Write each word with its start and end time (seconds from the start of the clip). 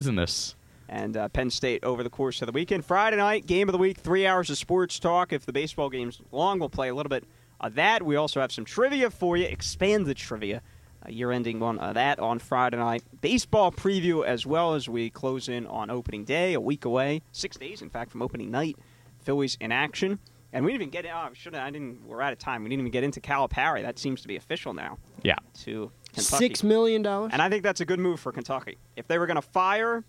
business. 0.00 0.54
And 0.88 1.14
uh, 1.14 1.28
Penn 1.28 1.50
State 1.50 1.84
over 1.84 2.02
the 2.02 2.08
course 2.08 2.40
of 2.40 2.46
the 2.46 2.52
weekend. 2.52 2.86
Friday 2.86 3.18
night, 3.18 3.46
game 3.46 3.68
of 3.68 3.72
the 3.72 3.78
week, 3.78 3.98
three 3.98 4.26
hours 4.26 4.48
of 4.48 4.56
sports 4.56 4.98
talk. 4.98 5.30
If 5.30 5.44
the 5.44 5.52
baseball 5.52 5.90
game's 5.90 6.22
long, 6.32 6.58
we'll 6.58 6.70
play 6.70 6.88
a 6.88 6.94
little 6.94 7.10
bit 7.10 7.24
of 7.60 7.74
that. 7.74 8.02
We 8.02 8.16
also 8.16 8.40
have 8.40 8.50
some 8.50 8.64
trivia 8.64 9.10
for 9.10 9.36
you, 9.36 9.44
expand 9.44 10.06
the 10.06 10.14
trivia. 10.14 10.62
A 11.02 11.12
year-ending 11.12 11.60
one 11.60 11.78
of 11.78 11.94
that 11.94 12.18
on 12.18 12.38
Friday 12.38 12.78
night. 12.78 13.02
Baseball 13.20 13.70
preview 13.70 14.24
as 14.24 14.46
well 14.46 14.74
as 14.74 14.88
we 14.88 15.10
close 15.10 15.50
in 15.50 15.66
on 15.66 15.90
opening 15.90 16.24
day, 16.24 16.54
a 16.54 16.60
week 16.60 16.86
away, 16.86 17.20
six 17.32 17.58
days 17.58 17.82
in 17.82 17.90
fact 17.90 18.10
from 18.10 18.22
opening 18.22 18.50
night. 18.50 18.76
Phillies 19.22 19.58
in 19.60 19.72
action, 19.72 20.18
and 20.52 20.64
we 20.64 20.72
didn't 20.72 20.82
even 20.82 20.90
get. 20.90 21.04
Oh, 21.06 21.10
I 21.10 21.30
should 21.34 21.54
I 21.54 21.70
didn't. 21.70 22.06
We're 22.06 22.22
out 22.22 22.32
of 22.32 22.38
time. 22.38 22.62
We 22.62 22.70
didn't 22.70 22.80
even 22.80 22.92
get 22.92 23.04
into 23.04 23.20
Calipari. 23.20 23.82
That 23.82 23.98
seems 23.98 24.22
to 24.22 24.28
be 24.28 24.36
official 24.36 24.72
now. 24.72 24.96
Yeah. 25.22 25.36
To 25.64 25.90
Kentucky. 26.12 26.48
Six 26.48 26.62
million 26.62 27.02
dollars. 27.02 27.30
And 27.32 27.40
I 27.42 27.48
think 27.48 27.62
that's 27.62 27.80
a 27.80 27.84
good 27.84 28.00
move 28.00 28.20
for 28.20 28.32
Kentucky. 28.32 28.78
If 28.96 29.06
they 29.08 29.18
were 29.18 29.26
going 29.26 29.36
to 29.36 29.42
fire 29.42 30.04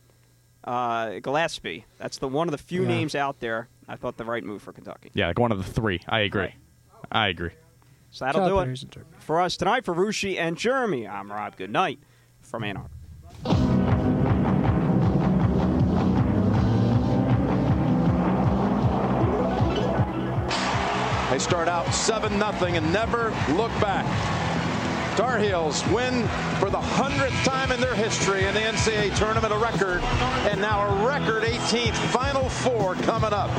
uh, 0.64 1.20
Gillespie, 1.20 1.86
that's 1.98 2.18
the 2.18 2.28
one 2.28 2.48
of 2.48 2.52
the 2.52 2.58
few 2.58 2.82
Yeah. 2.84 2.88
names 2.90 3.16
out 3.16 3.40
there. 3.40 3.68
I 3.88 3.96
thought 3.96 4.18
the 4.18 4.26
right 4.26 4.44
move 4.44 4.62
for 4.62 4.72
Kentucky. 4.74 5.12
Yeah, 5.14 5.28
like 5.28 5.40
one 5.40 5.52
of 5.52 5.58
the 5.58 5.64
three. 5.72 6.00
I 6.08 6.22
agree. 6.22 6.54
I 7.12 7.28
agree. 7.28 7.52
So 8.12 8.26
that'll 8.26 8.48
do 8.48 8.60
it 8.60 8.86
for 9.20 9.40
us 9.42 9.58
tonight. 9.58 9.86
For 9.86 9.94
Rushi 9.96 10.38
and 10.38 10.58
Jeremy, 10.58 11.08
I'm 11.08 11.32
Rob. 11.32 11.56
Good 11.58 11.72
night 11.72 12.00
from 12.42 12.64
Ann 12.64 12.78
Arbor. 12.78 14.02
They 21.30 21.40
start 21.40 21.70
out 21.70 21.94
7 21.94 22.30
0 22.34 22.42
and 22.76 22.92
never 22.92 23.30
look 23.54 23.72
back. 23.80 24.06
Tar 25.18 25.40
Heels 25.40 25.86
win 25.88 26.26
for 26.60 26.70
the 26.70 26.80
hundredth 26.80 27.36
time 27.44 27.72
in 27.72 27.82
their 27.82 27.94
history 27.94 28.46
in 28.46 28.54
the 28.54 28.62
NCAA 28.62 29.16
tournament, 29.18 29.54
a 29.54 29.58
record, 29.58 30.02
and 30.50 30.60
now 30.60 30.88
a 30.88 31.06
record 31.08 31.44
18th 31.44 31.96
Final 32.12 32.48
Four 32.50 32.96
coming 32.96 33.34
up. 33.34 33.50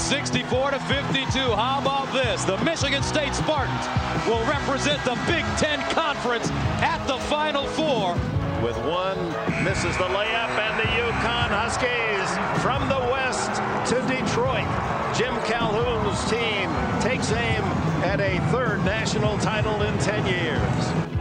64 0.00 0.70
to 0.72 0.78
52. 0.80 1.38
How 1.38 1.80
about 1.80 2.10
this? 2.12 2.44
The 2.44 2.56
Michigan 2.64 3.02
State 3.02 3.34
Spartans 3.34 3.86
will 4.26 4.44
represent 4.46 5.04
the 5.04 5.18
Big 5.26 5.44
Ten 5.58 5.80
Conference 5.92 6.50
at 6.80 7.04
the 7.06 7.18
Final 7.28 7.66
Four. 7.66 8.14
with 8.62 8.76
one 8.86 9.18
misses 9.64 9.96
the 9.98 10.04
layup 10.04 10.50
and 10.56 10.78
the 10.78 10.88
UConn 11.02 11.50
Huskies 11.50 12.62
from 12.62 12.88
the 12.88 12.98
west 13.10 13.50
to 13.90 14.00
Detroit. 14.06 14.91
Jim 15.14 15.36
Calhoun's 15.44 16.18
team 16.30 16.72
takes 17.04 17.30
aim 17.32 17.62
at 18.00 18.18
a 18.18 18.40
third 18.50 18.82
national 18.84 19.36
title 19.38 19.82
in 19.82 19.92
10 19.98 20.26
years. 20.26 20.58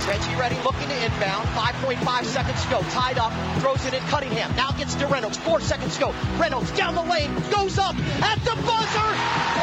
Reggie 0.08 0.36
Redding 0.40 0.64
looking 0.64 0.88
to 0.88 0.96
inbound. 1.04 1.44
5.5 1.52 2.24
seconds 2.24 2.64
to 2.64 2.70
go. 2.72 2.82
Tied 2.96 3.18
up. 3.20 3.34
Throws 3.60 3.86
it 3.86 3.94
at 3.94 4.00
Cunningham. 4.08 4.56
Now 4.56 4.72
gets 4.72 4.96
to 4.96 5.08
Reynolds. 5.08 5.38
Four 5.38 5.60
seconds 5.60 5.96
to 5.96 6.08
go. 6.08 6.16
Reynolds 6.40 6.72
down 6.72 6.96
the 6.96 7.04
lane. 7.04 7.36
Goes 7.52 7.78
up 7.78 7.96
at 8.24 8.40
the 8.48 8.56
buzzer. 8.64 9.10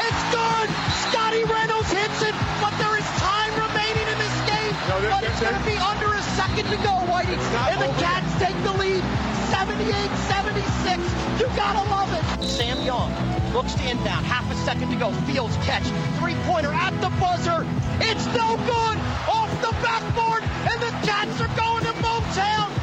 It's 0.05 0.23
good. 0.29 0.69
Scottie 1.09 1.45
Reynolds 1.49 1.89
hits 1.91 2.21
it, 2.21 2.37
but 2.61 2.77
there 2.77 2.95
is 3.01 3.09
time 3.17 3.53
remaining 3.57 4.07
in 4.13 4.19
this 4.21 4.37
game. 4.45 4.73
No, 4.93 5.01
there- 5.01 5.11
but 5.11 5.25
it's 5.25 5.41
going 5.41 5.57
to 5.57 5.65
be 5.65 5.77
under 5.81 6.13
a 6.13 6.23
second 6.37 6.69
to 6.69 6.77
go, 6.85 7.01
Whitey. 7.09 7.33
And 7.73 7.81
the 7.81 7.89
over. 7.89 7.97
Cats 8.01 8.29
take 8.39 8.57
the 8.63 8.77
lead. 8.77 9.03
78-76. 9.57 11.01
You 11.41 11.47
gotta 11.57 11.89
love 11.89 12.13
it. 12.13 12.45
Sam 12.45 12.79
Young 12.85 13.38
looks 13.59 13.75
to 13.75 13.91
inbound. 13.91 14.25
Half 14.25 14.49
a 14.53 14.55
second 14.65 14.89
to 14.91 14.97
go. 14.97 15.11
Fields 15.27 15.57
catch. 15.67 15.83
Three-pointer 16.21 16.73
at 16.73 16.95
the 17.01 17.11
buzzer. 17.19 17.67
It's 17.99 18.25
no 18.27 18.57
good. 18.57 18.97
Off 19.27 19.51
the 19.61 19.75
backboard. 19.83 20.45
And 20.71 20.81
the 20.81 20.95
Cats 21.05 21.41
are 21.41 21.51
going 21.57 21.83
to 21.83 21.93
Motown 21.95 22.78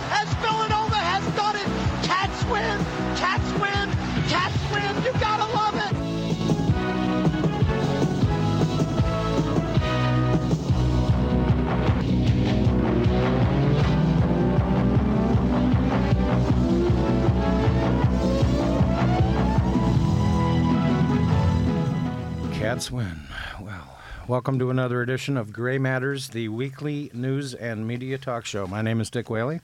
Cats 22.75 22.91
win. 22.91 23.21
Well, 23.61 23.97
welcome 24.27 24.59
to 24.59 24.69
another 24.69 25.01
edition 25.01 25.37
of 25.37 25.53
Gray 25.53 25.77
Matters, 25.77 26.27
the 26.27 26.49
weekly 26.49 27.09
news 27.13 27.53
and 27.53 27.87
media 27.87 28.17
talk 28.17 28.43
show. 28.43 28.67
My 28.67 28.81
name 28.81 28.99
is 28.99 29.09
Dick 29.09 29.29
Whaley. 29.29 29.61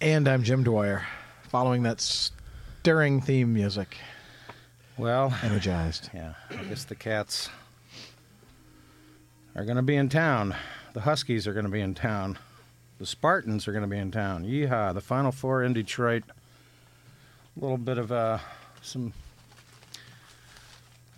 And 0.00 0.26
I'm 0.26 0.42
Jim 0.42 0.64
Dwyer, 0.64 1.04
following 1.50 1.82
that 1.82 2.00
stirring 2.00 3.20
theme 3.20 3.52
music. 3.52 3.98
Well, 4.96 5.34
Energized. 5.42 6.08
yeah, 6.14 6.32
I 6.48 6.64
guess 6.64 6.84
the 6.84 6.94
Cats 6.94 7.50
are 9.54 9.66
going 9.66 9.76
to 9.76 9.82
be 9.82 9.96
in 9.96 10.08
town. 10.08 10.56
The 10.94 11.02
Huskies 11.02 11.46
are 11.46 11.52
going 11.52 11.66
to 11.66 11.70
be 11.70 11.82
in 11.82 11.94
town. 11.94 12.38
The 12.98 13.04
Spartans 13.04 13.68
are 13.68 13.72
going 13.72 13.84
to 13.84 13.88
be 13.88 13.98
in 13.98 14.10
town. 14.10 14.46
Yeehaw! 14.46 14.94
The 14.94 15.02
Final 15.02 15.32
Four 15.32 15.62
in 15.62 15.74
Detroit. 15.74 16.22
A 16.30 17.60
little 17.60 17.76
bit 17.76 17.98
of 17.98 18.10
uh, 18.10 18.38
some 18.80 19.12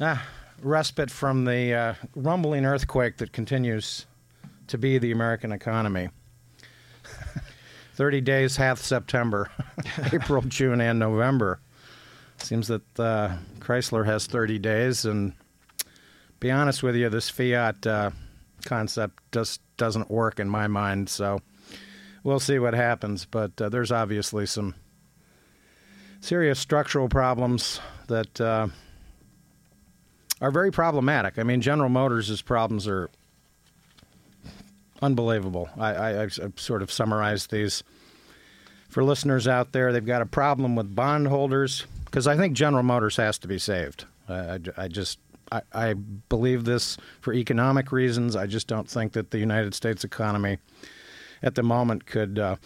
ah, 0.01 0.27
respite 0.65 1.11
from 1.11 1.45
the 1.45 1.75
uh, 1.75 1.95
rumbling 2.15 2.65
earthquake 2.65 3.19
that 3.19 3.33
continues 3.33 4.07
to 4.69 4.79
be 4.79 4.99
the 4.99 5.13
American 5.13 5.53
economy. 5.53 6.09
30 7.95 8.21
days 8.23 8.57
hath 8.57 8.83
September, 8.83 9.51
April, 10.13 10.43
June, 10.43 10.81
and 10.81 10.99
November. 10.99 11.61
Seems 12.39 12.69
that 12.69 13.01
uh, 13.01 13.37
Chrysler 13.61 14.05
has 14.07 14.27
30 14.27 14.59
days, 14.59 15.05
and 15.05 15.33
be 16.41 16.51
honest 16.51 16.83
with 16.83 16.97
you, 16.97 17.09
this 17.09 17.31
fiat 17.31 17.87
uh, 17.87 18.11
concept 18.65 19.23
just 19.33 19.61
doesn't 19.77 20.11
work 20.11 20.41
in 20.41 20.49
my 20.49 20.67
mind. 20.67 21.09
So 21.09 21.41
we'll 22.25 22.41
see 22.41 22.59
what 22.59 22.75
happens. 22.75 23.25
But 23.25 23.61
uh, 23.61 23.69
there's 23.69 23.93
obviously 23.93 24.47
some 24.47 24.75
serious 26.21 26.59
structural 26.59 27.09
problems 27.09 27.81
that 28.09 28.41
uh, 28.41 28.69
are 30.41 30.51
very 30.51 30.71
problematic. 30.71 31.39
I 31.39 31.43
mean, 31.43 31.61
General 31.61 31.89
Motors' 31.89 32.43
problems 32.43 32.89
are 32.89 33.09
unbelievable. 35.03 35.69
I, 35.79 35.95
I, 35.95 36.23
I've, 36.23 36.55
sort 36.57 36.83
of 36.83 36.91
summarized 36.91 37.51
these 37.51 37.83
for 38.89 39.05
listeners 39.05 39.47
out 39.47 39.73
there. 39.73 39.93
They've 39.93 40.05
got 40.05 40.23
a 40.23 40.27
problem 40.27 40.77
with 40.77 40.95
bondholders 40.95 41.85
because 42.07 42.27
I 42.27 42.37
think 42.37 42.57
General 42.57 42.83
Motors 42.83 43.17
has 43.17 43.39
to 43.39 43.49
be 43.49 43.59
saved. 43.59 44.07
I, 44.29 44.35
I, 44.35 44.59
I 44.77 44.89
just 44.89 45.19
I, 45.53 45.63
I 45.73 45.95
believe 45.95 46.65
this 46.65 46.97
for 47.21 47.33
economic 47.33 47.93
reasons. 47.93 48.37
I 48.37 48.47
just 48.47 48.67
don't 48.67 48.89
think 48.89 49.13
that 49.13 49.31
the 49.31 49.39
United 49.39 49.75
States 49.75 50.05
economy 50.05 50.59
at 51.43 51.55
the 51.55 51.63
moment 51.63 52.07
could 52.07 52.39
uh, 52.39 52.57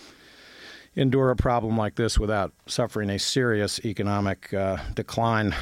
endure 0.95 1.31
a 1.31 1.37
problem 1.37 1.77
like 1.77 1.97
this 1.97 2.19
without 2.19 2.53
suffering 2.67 3.11
a 3.11 3.19
serious 3.19 3.81
economic 3.85 4.53
uh, 4.55 4.79
decline. 4.95 5.55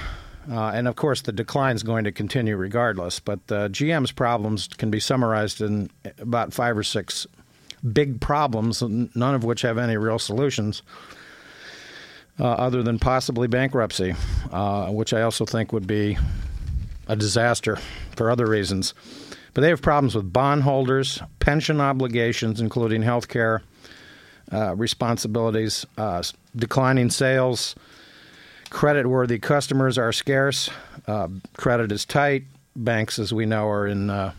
Uh, 0.50 0.70
and 0.74 0.86
of 0.86 0.96
course, 0.96 1.22
the 1.22 1.32
decline 1.32 1.74
is 1.74 1.82
going 1.82 2.04
to 2.04 2.12
continue 2.12 2.56
regardless. 2.56 3.20
But 3.20 3.40
uh, 3.50 3.68
GM's 3.68 4.12
problems 4.12 4.68
can 4.68 4.90
be 4.90 5.00
summarized 5.00 5.60
in 5.60 5.90
about 6.18 6.52
five 6.52 6.76
or 6.78 6.82
six 6.82 7.26
big 7.92 8.20
problems, 8.20 8.82
none 8.82 9.34
of 9.34 9.44
which 9.44 9.62
have 9.62 9.78
any 9.78 9.96
real 9.96 10.18
solutions. 10.18 10.82
Uh, 12.38 12.48
other 12.48 12.82
than 12.82 12.98
possibly 12.98 13.48
bankruptcy, 13.48 14.14
uh, 14.52 14.90
which 14.90 15.14
I 15.14 15.22
also 15.22 15.46
think 15.46 15.72
would 15.72 15.86
be 15.86 16.18
a 17.08 17.16
disaster 17.16 17.78
for 18.14 18.30
other 18.30 18.46
reasons. 18.46 18.92
But 19.54 19.62
they 19.62 19.70
have 19.70 19.80
problems 19.80 20.14
with 20.14 20.30
bondholders, 20.34 21.22
pension 21.40 21.80
obligations, 21.80 22.60
including 22.60 23.00
health 23.00 23.28
care 23.28 23.62
uh, 24.52 24.76
responsibilities, 24.76 25.86
uh, 25.96 26.22
declining 26.54 27.08
sales, 27.08 27.74
credit 28.76 29.06
worthy 29.06 29.38
customers 29.38 29.96
are 29.96 30.12
scarce, 30.12 30.68
uh, 31.06 31.28
credit 31.56 31.90
is 31.90 32.04
tight. 32.04 32.44
Banks, 32.76 33.18
as 33.18 33.32
we 33.32 33.46
know, 33.46 33.66
are 33.70 33.86
in 33.86 34.10
uh, 34.10 34.34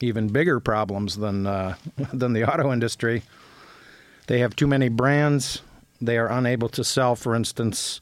even 0.00 0.28
bigger 0.28 0.60
problems 0.60 1.16
than, 1.16 1.44
uh, 1.44 1.74
than 2.12 2.34
the 2.34 2.48
auto 2.48 2.72
industry. 2.72 3.24
They 4.28 4.38
have 4.38 4.54
too 4.54 4.68
many 4.68 4.88
brands. 4.88 5.60
They 6.00 6.18
are 6.18 6.30
unable 6.30 6.68
to 6.68 6.84
sell, 6.84 7.16
for 7.16 7.34
instance, 7.34 8.00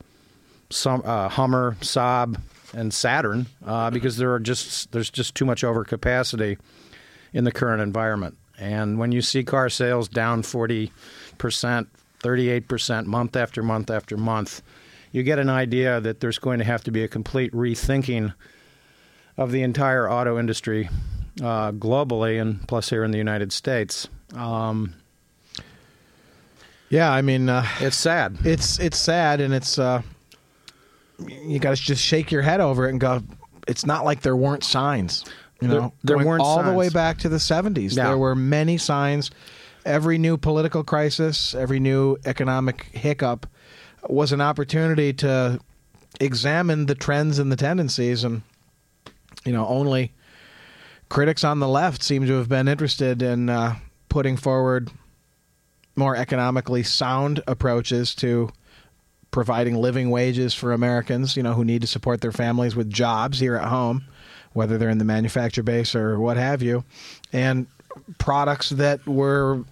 some 0.68 1.00
uh, 1.06 1.30
Hummer, 1.30 1.78
Saab, 1.80 2.38
and 2.74 2.92
Saturn 2.92 3.46
uh, 3.64 3.90
because 3.90 4.18
there 4.18 4.32
are 4.34 4.40
just 4.40 4.92
there's 4.92 5.08
just 5.08 5.34
too 5.34 5.46
much 5.46 5.62
overcapacity 5.62 6.58
in 7.32 7.44
the 7.44 7.52
current 7.52 7.80
environment. 7.80 8.36
And 8.58 8.98
when 8.98 9.10
you 9.10 9.22
see 9.22 9.42
car 9.42 9.70
sales 9.70 10.08
down 10.08 10.42
forty 10.42 10.92
percent, 11.38 11.88
thirty 12.20 12.50
eight 12.50 12.68
percent 12.68 13.06
month 13.06 13.36
after 13.36 13.62
month 13.62 13.90
after 13.90 14.18
month, 14.18 14.62
you 15.12 15.22
get 15.22 15.38
an 15.38 15.48
idea 15.50 16.00
that 16.00 16.20
there's 16.20 16.38
going 16.38 16.58
to 16.58 16.64
have 16.64 16.82
to 16.84 16.90
be 16.90 17.04
a 17.04 17.08
complete 17.08 17.52
rethinking 17.52 18.34
of 19.36 19.52
the 19.52 19.62
entire 19.62 20.10
auto 20.10 20.38
industry 20.38 20.88
uh, 21.42 21.72
globally 21.72 22.40
and 22.40 22.66
plus 22.66 22.90
here 22.90 23.04
in 23.04 23.10
the 23.10 23.18
United 23.18 23.52
States. 23.52 24.08
Um, 24.34 24.94
Yeah, 26.88 27.10
I 27.10 27.22
mean, 27.22 27.48
uh, 27.48 27.66
It's 27.80 27.96
sad. 27.96 28.36
it's 28.44 28.78
it's 28.78 28.98
sad, 28.98 29.40
and 29.40 29.54
it's 29.54 29.78
uh, 29.78 30.02
you 31.26 31.58
got 31.58 31.74
to 31.76 31.82
just 31.82 32.02
shake 32.02 32.30
your 32.30 32.42
head 32.42 32.60
over 32.60 32.86
it 32.86 32.90
and 32.90 33.00
go. 33.00 33.22
It's 33.66 33.86
not 33.86 34.04
like 34.04 34.20
there 34.22 34.36
weren't 34.36 34.64
signs. 34.64 35.24
You 35.60 35.68
There- 35.68 35.80
know, 35.80 35.92
there 36.04 36.18
weren't 36.18 36.42
all 36.42 36.62
the 36.62 36.72
way 36.74 36.88
back 36.90 37.18
to 37.18 37.28
the 37.28 37.38
seventies. 37.40 37.96
Yeah. 37.96 38.08
There 38.08 38.18
were 38.18 38.34
many 38.34 38.76
signs. 38.76 39.30
Every 39.86 40.18
new 40.18 40.36
political 40.36 40.84
crisis, 40.84 41.54
every 41.54 41.80
new 41.80 42.16
economic 42.24 42.84
hiccup, 42.92 43.46
was 44.08 44.32
an 44.32 44.40
opportunity 44.40 45.12
to 45.14 45.60
examine 46.20 46.86
the 46.86 46.94
trends 46.94 47.38
and 47.38 47.50
the 47.50 47.56
tendencies, 47.56 48.24
and 48.24 48.42
you 49.44 49.52
know, 49.52 49.66
only 49.66 50.12
critics 51.08 51.44
on 51.44 51.58
the 51.60 51.68
left 51.68 52.02
seem 52.02 52.26
to 52.26 52.34
have 52.34 52.48
been 52.48 52.68
interested 52.68 53.22
in 53.22 53.48
uh, 53.48 53.76
putting 54.08 54.36
forward 54.36 54.90
more 55.94 56.16
economically 56.16 56.82
sound 56.82 57.42
approaches 57.46 58.14
to 58.14 58.48
providing 59.30 59.76
living 59.76 60.10
wages 60.10 60.54
for 60.54 60.72
Americans, 60.72 61.36
you 61.36 61.42
know, 61.42 61.54
who 61.54 61.64
need 61.64 61.80
to 61.80 61.86
support 61.86 62.20
their 62.20 62.32
families 62.32 62.76
with 62.76 62.90
jobs 62.90 63.38
here 63.38 63.56
at 63.56 63.68
home, 63.68 64.04
whether 64.52 64.78
they're 64.78 64.90
in 64.90 64.98
the 64.98 65.04
manufacture 65.04 65.62
base 65.62 65.94
or 65.94 66.18
what 66.20 66.36
have 66.36 66.62
you, 66.62 66.84
and 67.32 67.66
products 68.18 68.70
that 68.70 69.06
were, 69.06 69.64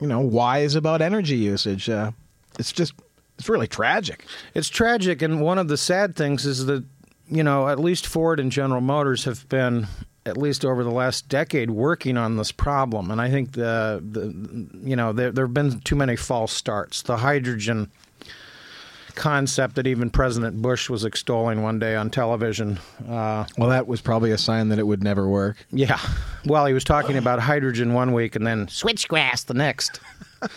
you 0.00 0.06
know, 0.06 0.20
wise 0.20 0.74
about 0.74 1.00
energy 1.02 1.36
usage. 1.36 1.88
Uh, 1.88 2.10
it's 2.58 2.72
just, 2.72 2.94
it's 3.40 3.48
really 3.48 3.66
tragic. 3.66 4.26
It's 4.54 4.68
tragic, 4.68 5.22
and 5.22 5.40
one 5.40 5.58
of 5.58 5.66
the 5.68 5.76
sad 5.76 6.14
things 6.14 6.46
is 6.46 6.66
that 6.66 6.84
you 7.28 7.42
know 7.42 7.68
at 7.68 7.78
least 7.80 8.06
Ford 8.06 8.38
and 8.38 8.52
General 8.52 8.80
Motors 8.82 9.24
have 9.24 9.48
been 9.48 9.86
at 10.26 10.36
least 10.36 10.64
over 10.66 10.84
the 10.84 10.90
last 10.90 11.28
decade 11.30 11.70
working 11.70 12.18
on 12.18 12.36
this 12.36 12.52
problem, 12.52 13.10
and 13.10 13.20
I 13.20 13.30
think 13.30 13.52
the 13.52 14.02
the 14.08 14.68
you 14.86 14.94
know 14.94 15.12
there 15.12 15.32
there 15.32 15.46
have 15.46 15.54
been 15.54 15.80
too 15.80 15.96
many 15.96 16.16
false 16.16 16.52
starts. 16.52 17.02
The 17.02 17.16
hydrogen 17.16 17.90
concept 19.14 19.74
that 19.74 19.86
even 19.86 20.08
President 20.10 20.60
Bush 20.62 20.88
was 20.88 21.04
extolling 21.04 21.62
one 21.62 21.78
day 21.78 21.96
on 21.96 22.10
television. 22.10 22.78
Uh, 23.08 23.44
Well, 23.58 23.68
that 23.70 23.86
was 23.86 24.00
probably 24.00 24.30
a 24.30 24.38
sign 24.38 24.68
that 24.68 24.78
it 24.78 24.86
would 24.86 25.02
never 25.02 25.28
work. 25.28 25.56
yeah, 25.70 25.98
well, 26.44 26.66
he 26.66 26.72
was 26.74 26.84
talking 26.84 27.16
about 27.16 27.40
hydrogen 27.40 27.92
one 27.94 28.12
week 28.12 28.36
and 28.36 28.46
then 28.46 28.66
switchgrass 28.66 29.46
the 29.46 29.54
next. 29.54 30.00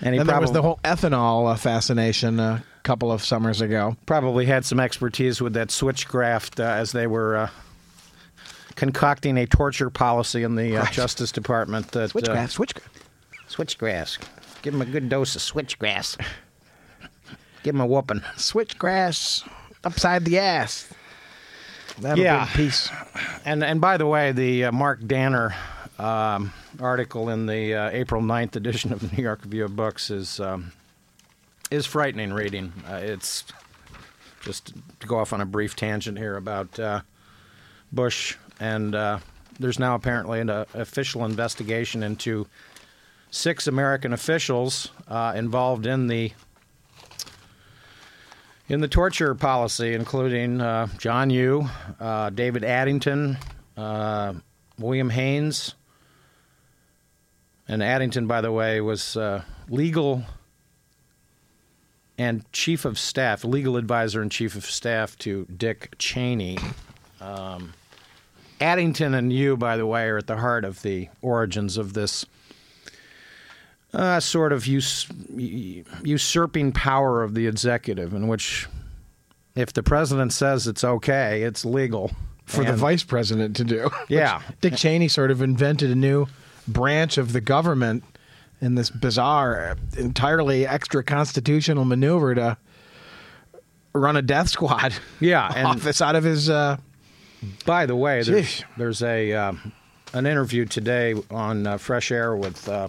And 0.00 0.14
he 0.14 0.18
there 0.18 0.24
probably 0.26 0.42
was 0.44 0.52
the 0.52 0.62
whole 0.62 0.78
ethanol 0.84 1.50
uh, 1.52 1.56
fascination 1.56 2.38
a 2.38 2.62
couple 2.84 3.10
of 3.10 3.22
summers 3.24 3.60
ago. 3.60 3.96
probably 4.06 4.46
had 4.46 4.64
some 4.64 4.78
expertise 4.80 5.40
with 5.40 5.54
that 5.54 5.68
switchgraft 5.68 6.60
uh, 6.60 6.64
as 6.64 6.92
they 6.92 7.06
were 7.06 7.36
uh, 7.36 7.50
concocting 8.76 9.36
a 9.38 9.46
torture 9.46 9.90
policy 9.90 10.42
in 10.44 10.54
the 10.54 10.76
uh, 10.76 10.82
Right. 10.82 10.92
Justice 10.92 11.32
Department. 11.32 11.90
That 11.92 12.10
Switchgrass, 12.10 12.28
uh, 12.60 12.64
switchgrass. 12.64 12.82
switchgrass. 13.48 14.18
Give 14.62 14.74
him 14.74 14.82
a 14.82 14.86
good 14.86 15.08
dose 15.08 15.34
of 15.36 15.42
switchgrass. 15.42 16.16
Give 17.64 17.74
him 17.74 17.80
a 17.80 17.86
whooping. 17.86 18.20
Switchgrass 18.36 19.46
upside 19.84 20.24
the 20.24 20.38
ass. 20.38 20.88
That'll 22.00 22.22
Yeah. 22.22 22.44
be 22.46 22.52
peace. 22.52 22.88
And 23.44 23.64
and 23.64 23.80
by 23.80 23.96
the 23.96 24.06
way, 24.06 24.30
the 24.30 24.66
uh, 24.66 24.72
Mark 24.72 25.04
Danner 25.06 25.54
um, 25.98 26.52
article 26.80 27.28
in 27.28 27.46
the 27.46 27.74
uh, 27.74 27.90
April 27.90 28.22
9th 28.22 28.56
edition 28.56 28.92
of 28.92 29.00
the 29.00 29.16
New 29.16 29.22
York 29.22 29.42
Review 29.44 29.64
of 29.64 29.74
Books 29.74 30.10
is 30.10 30.40
um, 30.40 30.72
is 31.70 31.86
frightening 31.86 32.32
reading. 32.32 32.72
Uh, 32.88 33.00
it's 33.02 33.44
just 34.40 34.72
to 35.00 35.06
go 35.06 35.18
off 35.18 35.32
on 35.32 35.40
a 35.40 35.46
brief 35.46 35.76
tangent 35.76 36.16
here 36.16 36.36
about 36.36 36.78
uh, 36.78 37.00
Bush, 37.92 38.36
and 38.60 38.94
uh, 38.94 39.18
there's 39.58 39.78
now 39.78 39.94
apparently 39.94 40.40
an 40.40 40.50
uh, 40.50 40.64
official 40.74 41.24
investigation 41.24 42.02
into 42.02 42.46
six 43.30 43.66
American 43.66 44.12
officials 44.12 44.90
uh, 45.08 45.32
involved 45.34 45.86
in 45.86 46.06
the 46.06 46.32
in 48.68 48.80
the 48.80 48.88
torture 48.88 49.34
policy, 49.34 49.94
including 49.94 50.58
John 50.98 51.30
Yoo, 51.30 51.66
David 52.34 52.64
Addington, 52.64 53.38
William 54.78 55.08
Haynes, 55.08 55.74
and 57.68 57.82
Addington, 57.82 58.26
by 58.26 58.40
the 58.40 58.50
way, 58.50 58.80
was 58.80 59.16
uh, 59.16 59.42
legal 59.68 60.24
and 62.16 62.50
chief 62.52 62.84
of 62.84 62.98
staff, 62.98 63.44
legal 63.44 63.76
advisor 63.76 64.20
and 64.20 64.30
chief 64.32 64.56
of 64.56 64.64
staff 64.64 65.16
to 65.18 65.46
Dick 65.56 65.94
Cheney. 65.98 66.58
Um, 67.20 67.74
Addington 68.60 69.14
and 69.14 69.32
Yoo, 69.32 69.56
by 69.56 69.76
the 69.76 69.86
way, 69.86 70.08
are 70.08 70.18
at 70.18 70.26
the 70.26 70.38
heart 70.38 70.64
of 70.64 70.82
the 70.82 71.08
origins 71.22 71.76
of 71.76 71.92
this 71.92 72.26
uh, 73.92 74.18
sort 74.18 74.52
of 74.52 74.66
us- 74.66 75.06
usurping 76.02 76.72
power 76.72 77.22
of 77.22 77.34
the 77.34 77.46
executive, 77.46 78.12
in 78.12 78.26
which, 78.26 78.66
if 79.54 79.72
the 79.72 79.82
president 79.82 80.32
says 80.32 80.66
it's 80.66 80.82
okay, 80.82 81.42
it's 81.42 81.64
legal 81.64 82.10
For 82.46 82.64
the 82.64 82.72
vice 82.72 83.04
president 83.04 83.56
to 83.56 83.64
do. 83.64 83.90
Yeah. 84.08 84.42
Dick 84.60 84.74
Cheney 84.74 85.08
sort 85.08 85.30
of 85.30 85.40
invented 85.42 85.90
a 85.90 85.94
new 85.94 86.26
branch 86.68 87.18
of 87.18 87.32
the 87.32 87.40
government 87.40 88.04
in 88.60 88.74
this 88.74 88.90
bizarre, 88.90 89.76
entirely 89.96 90.66
extra 90.66 91.02
constitutional 91.02 91.84
maneuver 91.84 92.34
to 92.34 92.56
run 93.92 94.16
a 94.16 94.22
death 94.22 94.48
squad 94.48 94.94
Yeah, 95.20 95.50
and- 95.56 95.66
office 95.66 96.00
out 96.00 96.16
of 96.16 96.24
his. 96.24 96.48
Uh, 96.50 96.76
By 97.64 97.86
the 97.86 97.96
way, 97.96 98.22
there's, 98.22 98.64
there's 98.76 99.02
a 99.02 99.32
um, 99.32 99.72
an 100.12 100.26
interview 100.26 100.64
today 100.64 101.14
on 101.30 101.66
uh, 101.66 101.78
Fresh 101.78 102.10
Air 102.10 102.34
with 102.36 102.68
uh, 102.68 102.88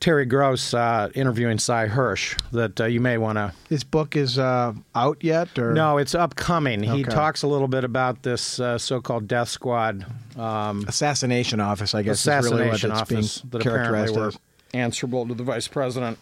Terry 0.00 0.24
Gross 0.24 0.72
uh, 0.72 1.10
interviewing 1.14 1.58
Sy 1.58 1.86
Hersh 1.86 2.40
that 2.52 2.80
uh, 2.80 2.86
you 2.86 3.00
may 3.00 3.18
want 3.18 3.36
to. 3.36 3.52
his 3.68 3.84
book 3.84 4.16
is 4.16 4.38
uh, 4.38 4.72
out 4.94 5.22
yet, 5.22 5.58
or 5.58 5.74
No, 5.74 5.98
it's 5.98 6.14
upcoming. 6.14 6.82
He 6.82 7.04
talks 7.04 7.42
a 7.42 7.46
little 7.46 7.68
bit 7.68 7.84
about 7.84 8.22
this 8.22 8.58
uh, 8.58 8.78
so-called 8.78 9.28
death 9.28 9.50
squad 9.50 10.06
um, 10.38 10.84
assassination 10.88 11.60
office. 11.60 11.94
I 11.94 12.02
guess 12.02 12.26
really 12.26 12.38
assassination 12.38 12.90
it's 12.92 13.00
office 13.00 13.38
being 13.42 13.50
that 13.50 13.60
apparently 13.60 14.18
were 14.18 14.28
as. 14.28 14.38
answerable 14.72 15.28
to 15.28 15.34
the 15.34 15.44
vice 15.44 15.68
president. 15.68 16.18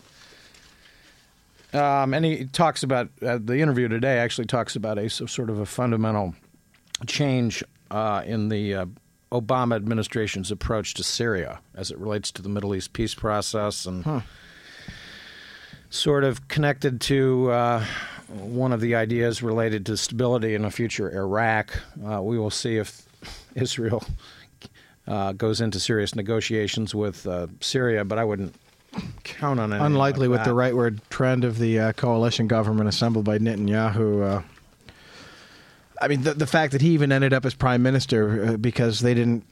Um, 1.72 2.14
and 2.14 2.24
he 2.24 2.46
talks 2.46 2.82
about 2.82 3.10
uh, 3.22 3.38
the 3.40 3.60
interview 3.60 3.88
today. 3.88 4.18
Actually, 4.18 4.46
talks 4.46 4.74
about 4.74 4.98
a 4.98 5.08
sort 5.08 5.50
of 5.50 5.60
a 5.60 5.66
fundamental 5.66 6.34
change 7.06 7.62
uh, 7.90 8.22
in 8.26 8.48
the 8.48 8.74
uh, 8.74 8.86
Obama 9.32 9.76
administration's 9.76 10.50
approach 10.50 10.94
to 10.94 11.02
Syria 11.02 11.60
as 11.74 11.90
it 11.90 11.98
relates 11.98 12.30
to 12.32 12.42
the 12.42 12.48
Middle 12.48 12.74
East 12.74 12.92
peace 12.92 13.14
process, 13.14 13.86
and 13.86 14.22
sort 15.90 16.24
of 16.24 16.48
connected 16.48 17.00
to 17.02 17.50
uh, 17.50 17.84
one 18.28 18.72
of 18.72 18.80
the 18.80 18.94
ideas 18.94 19.42
related 19.42 19.86
to 19.86 19.96
stability 19.96 20.54
in 20.54 20.64
a 20.64 20.70
future 20.70 21.10
Iraq. 21.10 21.80
Uh, 22.06 22.22
we 22.22 22.38
will 22.38 22.50
see 22.50 22.76
if 22.76 23.06
Israel 23.54 24.04
uh, 25.06 25.32
goes 25.32 25.60
into 25.60 25.80
serious 25.80 26.14
negotiations 26.14 26.94
with 26.94 27.26
uh, 27.26 27.46
Syria, 27.60 28.04
but 28.04 28.18
I 28.18 28.24
wouldn't 28.24 28.54
count 29.24 29.60
on 29.60 29.72
it. 29.72 29.80
Unlikely 29.80 30.28
with 30.28 30.44
the 30.44 30.50
rightward 30.50 31.00
trend 31.10 31.44
of 31.44 31.58
the 31.58 31.78
uh, 31.78 31.92
coalition 31.92 32.46
government 32.46 32.88
assembled 32.88 33.24
by 33.24 33.38
Netanyahu. 33.38 34.42
Uh, 36.00 36.04
I 36.04 36.08
mean, 36.08 36.22
the, 36.22 36.34
the 36.34 36.46
fact 36.46 36.72
that 36.72 36.80
he 36.80 36.90
even 36.90 37.12
ended 37.12 37.32
up 37.32 37.44
as 37.44 37.54
prime 37.54 37.82
minister 37.82 38.44
uh, 38.44 38.56
because 38.56 39.00
they 39.00 39.14
didn't 39.14 39.44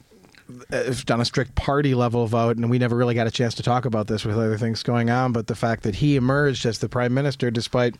uh, 0.71 0.83
have 0.83 1.05
done 1.05 1.19
a 1.19 1.25
strict 1.25 1.55
party 1.55 1.93
level 1.93 2.25
vote, 2.27 2.57
and 2.57 2.69
we 2.69 2.79
never 2.79 2.95
really 2.95 3.15
got 3.15 3.27
a 3.27 3.31
chance 3.31 3.55
to 3.55 3.63
talk 3.63 3.85
about 3.85 4.07
this 4.07 4.23
with 4.25 4.37
other 4.37 4.57
things 4.57 4.83
going 4.83 5.09
on. 5.09 5.31
But 5.31 5.47
the 5.47 5.55
fact 5.55 5.83
that 5.83 5.95
he 5.95 6.15
emerged 6.15 6.65
as 6.65 6.79
the 6.79 6.89
prime 6.89 7.13
minister, 7.13 7.51
despite 7.51 7.95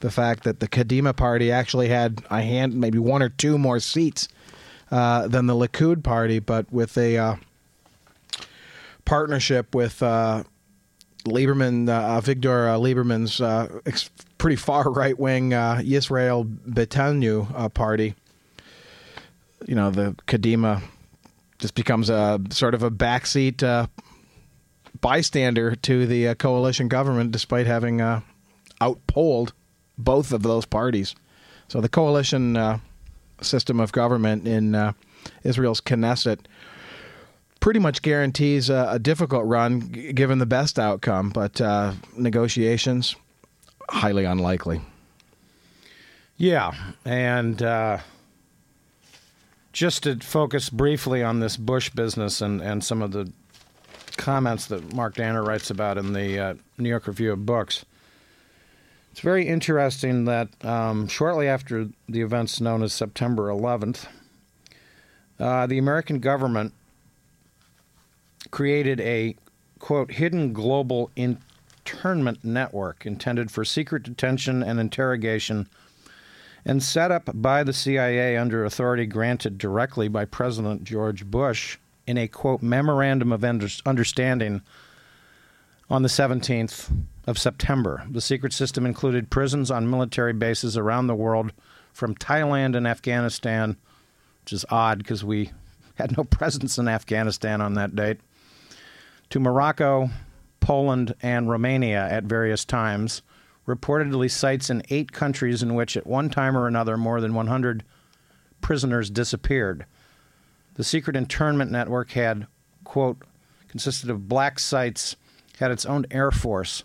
the 0.00 0.10
fact 0.10 0.44
that 0.44 0.60
the 0.60 0.68
Kadima 0.68 1.14
party 1.14 1.52
actually 1.52 1.88
had 1.88 2.22
a 2.30 2.42
hand, 2.42 2.74
maybe 2.74 2.98
one 2.98 3.22
or 3.22 3.28
two 3.28 3.58
more 3.58 3.80
seats 3.80 4.28
uh, 4.90 5.28
than 5.28 5.46
the 5.46 5.54
Likud 5.54 6.02
party, 6.02 6.38
but 6.38 6.70
with 6.72 6.96
a 6.98 7.16
uh, 7.18 7.36
partnership 9.04 9.74
with. 9.74 10.02
Uh, 10.02 10.44
Lieberman, 11.26 11.88
uh, 11.88 12.20
Victor 12.20 12.68
uh, 12.68 12.76
Lieberman's 12.76 13.40
uh, 13.40 13.80
ex- 13.86 14.10
pretty 14.38 14.56
far 14.56 14.90
right 14.90 15.18
wing 15.18 15.54
uh, 15.54 15.76
Yisrael 15.76 16.44
Beiteinu 16.68 17.50
uh, 17.54 17.68
party. 17.68 18.14
You 19.66 19.74
know, 19.74 19.90
the 19.90 20.16
Kadima 20.26 20.82
just 21.58 21.74
becomes 21.74 22.10
a 22.10 22.40
sort 22.50 22.74
of 22.74 22.82
a 22.82 22.90
backseat 22.90 23.62
uh, 23.62 23.86
bystander 25.00 25.76
to 25.76 26.06
the 26.06 26.28
uh, 26.28 26.34
coalition 26.34 26.88
government, 26.88 27.30
despite 27.30 27.66
having 27.66 28.00
uh, 28.00 28.20
outpolled 28.80 29.52
both 29.96 30.32
of 30.32 30.42
those 30.42 30.66
parties. 30.66 31.14
So 31.68 31.80
the 31.80 31.88
coalition 31.88 32.56
uh, 32.56 32.78
system 33.40 33.78
of 33.80 33.92
government 33.92 34.48
in 34.48 34.74
uh, 34.74 34.92
Israel's 35.44 35.80
Knesset 35.80 36.40
pretty 37.62 37.78
much 37.78 38.02
guarantees 38.02 38.68
a, 38.68 38.88
a 38.90 38.98
difficult 38.98 39.46
run 39.46 39.92
g- 39.92 40.12
given 40.12 40.38
the 40.38 40.46
best 40.46 40.78
outcome, 40.78 41.30
but 41.30 41.60
uh, 41.60 41.92
negotiations 42.16 43.16
highly 43.88 44.24
unlikely. 44.24 44.82
Yeah, 46.36 46.72
and 47.04 47.62
uh, 47.62 47.98
just 49.72 50.02
to 50.02 50.16
focus 50.18 50.70
briefly 50.70 51.22
on 51.22 51.38
this 51.38 51.56
Bush 51.56 51.88
business 51.90 52.40
and, 52.42 52.60
and 52.60 52.82
some 52.82 53.00
of 53.00 53.12
the 53.12 53.32
comments 54.16 54.66
that 54.66 54.92
Mark 54.92 55.14
Danner 55.14 55.42
writes 55.44 55.70
about 55.70 55.98
in 55.98 56.12
the 56.12 56.38
uh, 56.38 56.54
New 56.78 56.88
York 56.88 57.06
Review 57.06 57.32
of 57.32 57.46
Books. 57.46 57.84
It's 59.12 59.20
very 59.20 59.46
interesting 59.46 60.24
that 60.24 60.48
um, 60.64 61.06
shortly 61.06 61.46
after 61.46 61.88
the 62.08 62.22
events 62.22 62.60
known 62.60 62.82
as 62.82 62.92
September 62.92 63.48
11th, 63.48 64.06
uh, 65.38 65.66
the 65.66 65.78
American 65.78 66.18
government 66.18 66.72
created 68.52 69.00
a 69.00 69.34
quote 69.80 70.12
hidden 70.12 70.52
global 70.52 71.10
internment 71.16 72.44
network 72.44 73.04
intended 73.04 73.50
for 73.50 73.64
secret 73.64 74.04
detention 74.04 74.62
and 74.62 74.78
interrogation 74.78 75.68
and 76.64 76.80
set 76.80 77.10
up 77.10 77.28
by 77.34 77.64
the 77.64 77.72
CIA 77.72 78.36
under 78.36 78.64
authority 78.64 79.06
granted 79.06 79.58
directly 79.58 80.06
by 80.06 80.24
President 80.24 80.84
George 80.84 81.26
Bush 81.26 81.78
in 82.06 82.16
a 82.16 82.28
quote 82.28 82.62
memorandum 82.62 83.32
of 83.32 83.42
understanding 83.42 84.62
on 85.90 86.02
the 86.02 86.08
17th 86.08 86.90
of 87.26 87.38
September. 87.38 88.04
The 88.10 88.20
secret 88.20 88.52
system 88.52 88.86
included 88.86 89.30
prisons 89.30 89.70
on 89.70 89.90
military 89.90 90.32
bases 90.32 90.76
around 90.76 91.06
the 91.06 91.14
world 91.14 91.52
from 91.92 92.14
Thailand 92.14 92.76
and 92.76 92.86
Afghanistan, 92.86 93.76
which 94.44 94.52
is 94.52 94.64
odd 94.70 94.98
because 94.98 95.24
we 95.24 95.50
had 95.96 96.16
no 96.16 96.24
presence 96.30 96.78
in 96.78 96.88
Afghanistan 96.88 97.60
on 97.60 97.74
that 97.74 97.96
date, 97.96 98.20
to 99.32 99.40
Morocco, 99.40 100.10
Poland, 100.60 101.14
and 101.22 101.48
Romania 101.48 102.06
at 102.06 102.24
various 102.24 102.66
times. 102.66 103.22
Reportedly, 103.66 104.30
sites 104.30 104.68
in 104.68 104.82
eight 104.90 105.10
countries 105.10 105.62
in 105.62 105.74
which, 105.74 105.96
at 105.96 106.06
one 106.06 106.28
time 106.28 106.54
or 106.54 106.66
another, 106.66 106.98
more 106.98 107.18
than 107.18 107.32
100 107.32 107.82
prisoners 108.60 109.08
disappeared. 109.08 109.86
The 110.74 110.84
secret 110.84 111.16
internment 111.16 111.70
network 111.70 112.10
had, 112.10 112.46
quote, 112.84 113.22
consisted 113.68 114.10
of 114.10 114.28
black 114.28 114.58
sites, 114.58 115.16
had 115.58 115.70
its 115.70 115.86
own 115.86 116.04
air 116.10 116.30
force, 116.30 116.84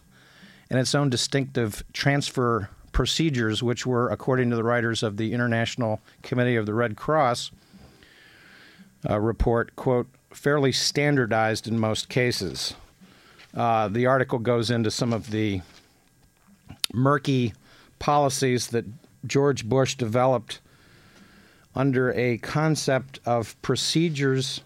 and 0.69 0.79
its 0.79 0.95
own 0.95 1.09
distinctive 1.09 1.83
transfer 1.91 2.69
procedures, 2.93 3.61
which 3.61 3.85
were, 3.85 4.07
according 4.07 4.51
to 4.51 4.55
the 4.55 4.63
writers 4.63 5.03
of 5.03 5.17
the 5.17 5.33
International 5.33 5.99
Committee 6.21 6.55
of 6.55 6.65
the 6.65 6.73
Red 6.73 6.95
Cross 6.95 7.51
uh, 9.09 9.19
report, 9.19 9.75
quote, 9.75 10.07
fairly 10.31 10.71
standardized 10.71 11.67
in 11.67 11.79
most 11.79 12.09
cases. 12.09 12.73
Uh, 13.53 13.87
the 13.87 14.05
article 14.05 14.39
goes 14.39 14.69
into 14.69 14.91
some 14.91 15.13
of 15.13 15.31
the 15.31 15.61
murky 16.93 17.53
policies 17.99 18.67
that 18.67 18.85
George 19.25 19.65
Bush 19.67 19.95
developed 19.95 20.59
under 21.75 22.11
a 22.13 22.37
concept 22.39 23.19
of 23.25 23.59
procedures. 23.61 24.61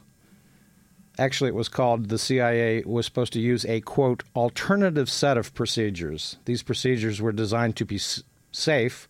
Actually, 1.20 1.50
it 1.50 1.56
was 1.56 1.70
called 1.70 2.10
the 2.10 2.18
CIA 2.18 2.84
was 2.86 3.06
supposed 3.06 3.34
to 3.34 3.39
use 3.39 3.65
a 3.65 3.82
quote 3.82 4.24
alternative 4.36 5.10
set 5.10 5.38
of 5.38 5.53
procedures. 5.53 6.38
These 6.46 6.63
procedures 6.63 7.22
were 7.22 7.34
designed 7.34 7.75
to 7.77 7.86
be 7.86 7.98
s- 7.98 8.24
safe, 8.51 9.08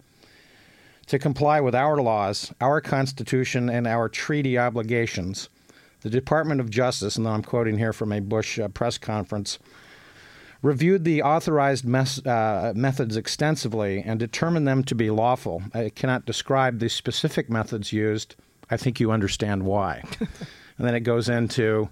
to 1.08 1.20
comply 1.20 1.62
with 1.62 1.76
our 1.76 1.98
laws, 2.02 2.54
our 2.60 2.82
Constitution, 2.82 3.70
and 3.70 3.86
our 3.88 4.10
treaty 4.10 4.58
obligations. 4.58 5.50
The 6.02 6.10
Department 6.10 6.60
of 6.60 6.70
Justice, 6.70 7.16
and 7.16 7.28
I'm 7.28 7.44
quoting 7.44 7.78
here 7.78 7.94
from 7.94 8.12
a 8.12 8.20
Bush 8.20 8.60
uh, 8.60 8.68
press 8.68 8.98
conference, 8.98 9.60
reviewed 10.62 11.04
the 11.04 11.22
authorized 11.22 11.86
mes- 11.86 12.26
uh, 12.26 12.74
methods 12.76 13.18
extensively 13.18 14.04
and 14.06 14.20
determined 14.20 14.68
them 14.68 14.84
to 14.86 14.96
be 14.96 15.10
lawful. 15.10 15.64
I 15.74 15.90
cannot 15.90 16.26
describe 16.26 16.80
the 16.80 16.90
specific 16.90 17.50
methods 17.50 17.94
used. 17.94 18.36
I 18.70 18.78
think 18.78 19.00
you 19.00 19.12
understand 19.12 19.64
why. 19.64 20.04
and 20.20 20.88
then 20.88 20.96
it 20.96 21.02
goes 21.02 21.30
into 21.30 21.90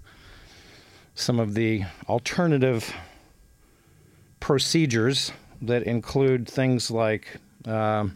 some 1.14 1.40
of 1.40 1.54
the 1.54 1.84
alternative 2.08 2.94
procedures 4.40 5.32
that 5.62 5.84
include 5.84 6.48
things 6.48 6.90
like 6.90 7.38
uh, 7.68 8.08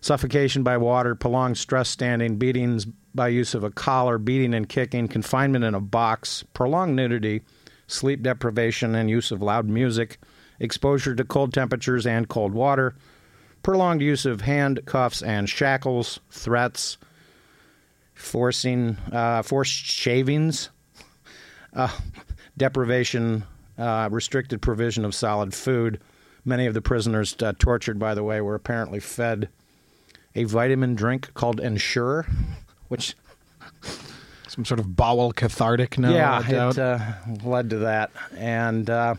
suffocation 0.00 0.62
by 0.62 0.76
water, 0.76 1.14
prolonged 1.14 1.56
stress 1.56 1.88
standing, 1.88 2.36
beatings 2.36 2.86
by 3.14 3.28
use 3.28 3.54
of 3.54 3.64
a 3.64 3.70
collar, 3.70 4.18
beating 4.18 4.54
and 4.54 4.68
kicking, 4.68 5.08
confinement 5.08 5.64
in 5.64 5.74
a 5.74 5.80
box, 5.80 6.44
prolonged 6.52 6.96
nudity 6.96 7.42
sleep 7.88 8.22
deprivation 8.22 8.94
and 8.94 9.10
use 9.10 9.32
of 9.32 9.42
loud 9.42 9.66
music, 9.66 10.18
exposure 10.60 11.14
to 11.14 11.24
cold 11.24 11.52
temperatures 11.52 12.06
and 12.06 12.28
cold 12.28 12.52
water, 12.52 12.94
prolonged 13.62 14.02
use 14.02 14.24
of 14.24 14.42
handcuffs 14.42 15.22
and 15.22 15.48
shackles, 15.48 16.20
threats, 16.30 16.98
forcing, 18.14 18.96
uh, 19.10 19.42
forced 19.42 19.72
shavings, 19.72 20.70
uh, 21.74 21.88
deprivation, 22.56 23.44
uh, 23.78 24.08
restricted 24.12 24.60
provision 24.60 25.04
of 25.04 25.14
solid 25.14 25.54
food. 25.54 26.00
Many 26.44 26.66
of 26.66 26.74
the 26.74 26.82
prisoners 26.82 27.34
uh, 27.42 27.52
tortured, 27.58 27.98
by 27.98 28.14
the 28.14 28.22
way, 28.22 28.40
were 28.40 28.54
apparently 28.54 29.00
fed 29.00 29.48
a 30.34 30.44
vitamin 30.44 30.94
drink 30.94 31.32
called 31.34 31.58
Ensure, 31.60 32.26
which 32.88 33.16
some 34.48 34.64
sort 34.64 34.80
of 34.80 34.96
bowel 34.96 35.32
cathartic 35.32 35.98
now. 35.98 36.10
Yeah, 36.10 36.68
it 36.70 36.78
uh, 36.78 36.98
led 37.44 37.70
to 37.70 37.78
that, 37.78 38.10
and 38.36 38.88
uh, 38.90 39.14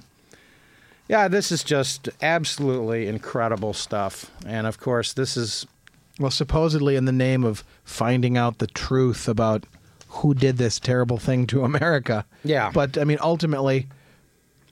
yeah, 1.07 1.27
this 1.27 1.51
is 1.51 1.63
just 1.63 2.09
absolutely 2.21 3.07
incredible 3.07 3.73
stuff. 3.73 4.31
And 4.45 4.67
of 4.67 4.79
course, 4.79 5.13
this 5.13 5.35
is 5.35 5.65
well, 6.19 6.31
supposedly 6.31 6.95
in 6.95 7.05
the 7.05 7.11
name 7.11 7.43
of 7.43 7.63
finding 7.83 8.37
out 8.37 8.59
the 8.59 8.67
truth 8.67 9.27
about 9.27 9.65
who 10.09 10.33
did 10.33 10.57
this 10.57 10.79
terrible 10.79 11.17
thing 11.17 11.47
to 11.47 11.63
America. 11.63 12.25
Yeah, 12.43 12.71
but 12.73 12.97
I 12.97 13.03
mean, 13.03 13.17
ultimately, 13.21 13.87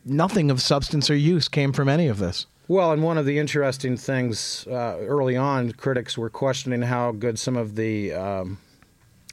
nothing 0.05 0.51
of 0.51 0.61
substance 0.61 1.09
or 1.09 1.15
use 1.15 1.47
came 1.47 1.73
from 1.73 1.89
any 1.89 2.07
of 2.07 2.19
this. 2.19 2.45
Well, 2.67 2.91
and 2.91 3.01
one 3.01 3.17
of 3.17 3.25
the 3.25 3.39
interesting 3.39 3.95
things 3.95 4.67
uh, 4.67 4.97
early 4.99 5.37
on, 5.37 5.71
critics 5.71 6.17
were 6.17 6.29
questioning 6.29 6.81
how 6.81 7.13
good 7.13 7.39
some 7.39 7.55
of 7.55 7.75
the 7.75 8.13
um, 8.13 8.57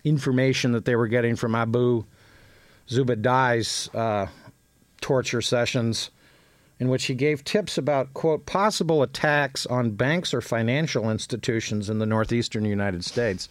information 0.04 0.72
that 0.72 0.84
they 0.84 0.96
were 0.96 1.08
getting 1.08 1.34
from 1.34 1.54
Abu 1.54 2.04
Zubaydah's 2.88 3.88
uh, 3.94 4.26
torture 5.00 5.42
sessions, 5.42 6.10
in 6.78 6.88
which 6.88 7.06
he 7.06 7.14
gave 7.14 7.44
tips 7.44 7.78
about, 7.78 8.12
quote, 8.14 8.46
possible 8.46 9.02
attacks 9.02 9.64
on 9.66 9.92
banks 9.92 10.34
or 10.34 10.40
financial 10.40 11.10
institutions 11.10 11.88
in 11.88 11.98
the 11.98 12.06
northeastern 12.06 12.64
United 12.64 13.04
States. 13.04 13.48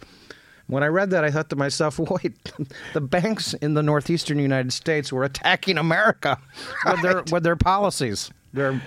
When 0.66 0.82
I 0.82 0.86
read 0.86 1.10
that, 1.10 1.24
I 1.24 1.30
thought 1.30 1.50
to 1.50 1.56
myself, 1.56 1.98
wait, 1.98 2.52
the 2.92 3.00
banks 3.00 3.54
in 3.54 3.74
the 3.74 3.82
northeastern 3.82 4.38
United 4.38 4.72
States 4.72 5.12
were 5.12 5.24
attacking 5.24 5.78
America 5.78 6.38
right. 6.84 6.92
with, 6.94 7.02
their, 7.02 7.22
with 7.32 7.42
their 7.42 7.56
policies, 7.56 8.30
their 8.52 8.80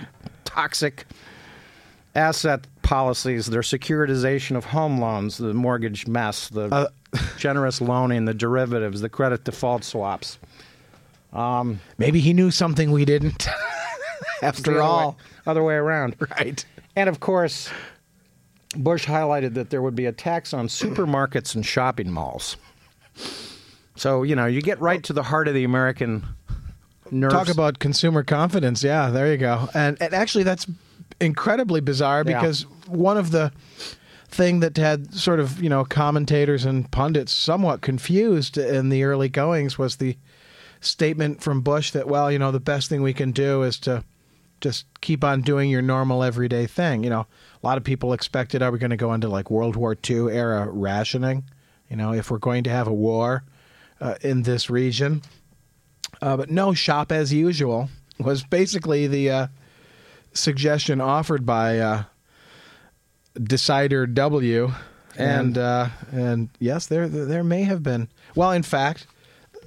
toxic 0.44 1.04
asset 2.14 2.66
policies, 2.88 3.44
their 3.48 3.60
securitization 3.60 4.56
of 4.56 4.64
home 4.64 4.98
loans, 4.98 5.36
the 5.36 5.52
mortgage 5.52 6.06
mess, 6.06 6.48
the 6.48 6.74
uh, 6.74 6.88
generous 7.36 7.82
loaning, 7.82 8.24
the 8.24 8.32
derivatives, 8.32 9.02
the 9.02 9.10
credit 9.10 9.44
default 9.44 9.84
swaps. 9.84 10.38
Um, 11.34 11.80
Maybe 11.98 12.20
he 12.20 12.32
knew 12.32 12.50
something 12.50 12.90
we 12.90 13.04
didn't. 13.04 13.46
After 14.42 14.80
all, 14.80 15.10
way, 15.10 15.16
other 15.46 15.62
way 15.62 15.74
around, 15.74 16.16
right? 16.38 16.64
And 16.96 17.10
of 17.10 17.20
course, 17.20 17.68
Bush 18.74 19.04
highlighted 19.04 19.52
that 19.52 19.68
there 19.68 19.82
would 19.82 19.94
be 19.94 20.06
a 20.06 20.12
tax 20.12 20.54
on 20.54 20.68
supermarkets 20.68 21.54
and 21.54 21.66
shopping 21.66 22.10
malls. 22.10 22.56
So 23.96 24.22
you 24.22 24.34
know, 24.34 24.46
you 24.46 24.62
get 24.62 24.80
right 24.80 25.02
to 25.04 25.12
the 25.12 25.24
heart 25.24 25.46
of 25.46 25.52
the 25.52 25.64
American. 25.64 26.24
Nerves. 27.10 27.34
Talk 27.34 27.48
about 27.48 27.78
consumer 27.78 28.22
confidence. 28.22 28.82
Yeah, 28.82 29.08
there 29.08 29.32
you 29.32 29.38
go. 29.38 29.68
And, 29.72 29.96
and 30.00 30.12
actually, 30.12 30.44
that's 30.44 30.66
incredibly 31.20 31.80
bizarre 31.80 32.22
because 32.22 32.64
yeah. 32.64 32.77
One 32.88 33.16
of 33.16 33.30
the 33.30 33.52
thing 34.28 34.60
that 34.60 34.76
had 34.76 35.14
sort 35.14 35.40
of 35.40 35.62
you 35.62 35.68
know 35.68 35.84
commentators 35.84 36.64
and 36.64 36.90
pundits 36.90 37.32
somewhat 37.32 37.80
confused 37.80 38.58
in 38.58 38.90
the 38.90 39.02
early 39.02 39.28
goings 39.28 39.78
was 39.78 39.96
the 39.96 40.16
statement 40.80 41.42
from 41.42 41.62
Bush 41.62 41.90
that 41.92 42.06
well 42.06 42.30
you 42.30 42.38
know 42.38 42.52
the 42.52 42.60
best 42.60 42.88
thing 42.88 43.02
we 43.02 43.14
can 43.14 43.32
do 43.32 43.62
is 43.62 43.78
to 43.80 44.04
just 44.60 44.86
keep 45.00 45.22
on 45.22 45.40
doing 45.40 45.70
your 45.70 45.82
normal 45.82 46.22
everyday 46.22 46.66
thing. 46.66 47.04
You 47.04 47.10
know 47.10 47.26
a 47.62 47.66
lot 47.66 47.78
of 47.78 47.84
people 47.84 48.12
expected 48.12 48.62
are 48.62 48.70
we 48.70 48.78
going 48.78 48.90
to 48.90 48.96
go 48.96 49.14
into 49.14 49.28
like 49.28 49.50
World 49.50 49.76
War 49.76 49.96
II 50.08 50.28
era 50.30 50.68
rationing 50.70 51.44
you 51.88 51.96
know 51.96 52.12
if 52.12 52.30
we're 52.30 52.38
going 52.38 52.64
to 52.64 52.70
have 52.70 52.86
a 52.86 52.92
war 52.92 53.44
uh, 54.00 54.14
in 54.20 54.42
this 54.42 54.68
region. 54.68 55.22
Uh, 56.20 56.36
but 56.36 56.50
no 56.50 56.74
shop 56.74 57.12
as 57.12 57.32
usual 57.32 57.88
was 58.18 58.42
basically 58.42 59.06
the 59.06 59.30
uh, 59.30 59.46
suggestion 60.32 61.00
offered 61.00 61.46
by 61.46 61.78
uh, 61.78 62.02
Decider 63.42 64.06
W, 64.06 64.72
and 65.16 65.58
uh, 65.58 65.88
and 66.12 66.48
yes, 66.58 66.86
there 66.86 67.08
there 67.08 67.44
may 67.44 67.62
have 67.64 67.82
been. 67.82 68.08
Well, 68.34 68.52
in 68.52 68.62
fact, 68.62 69.06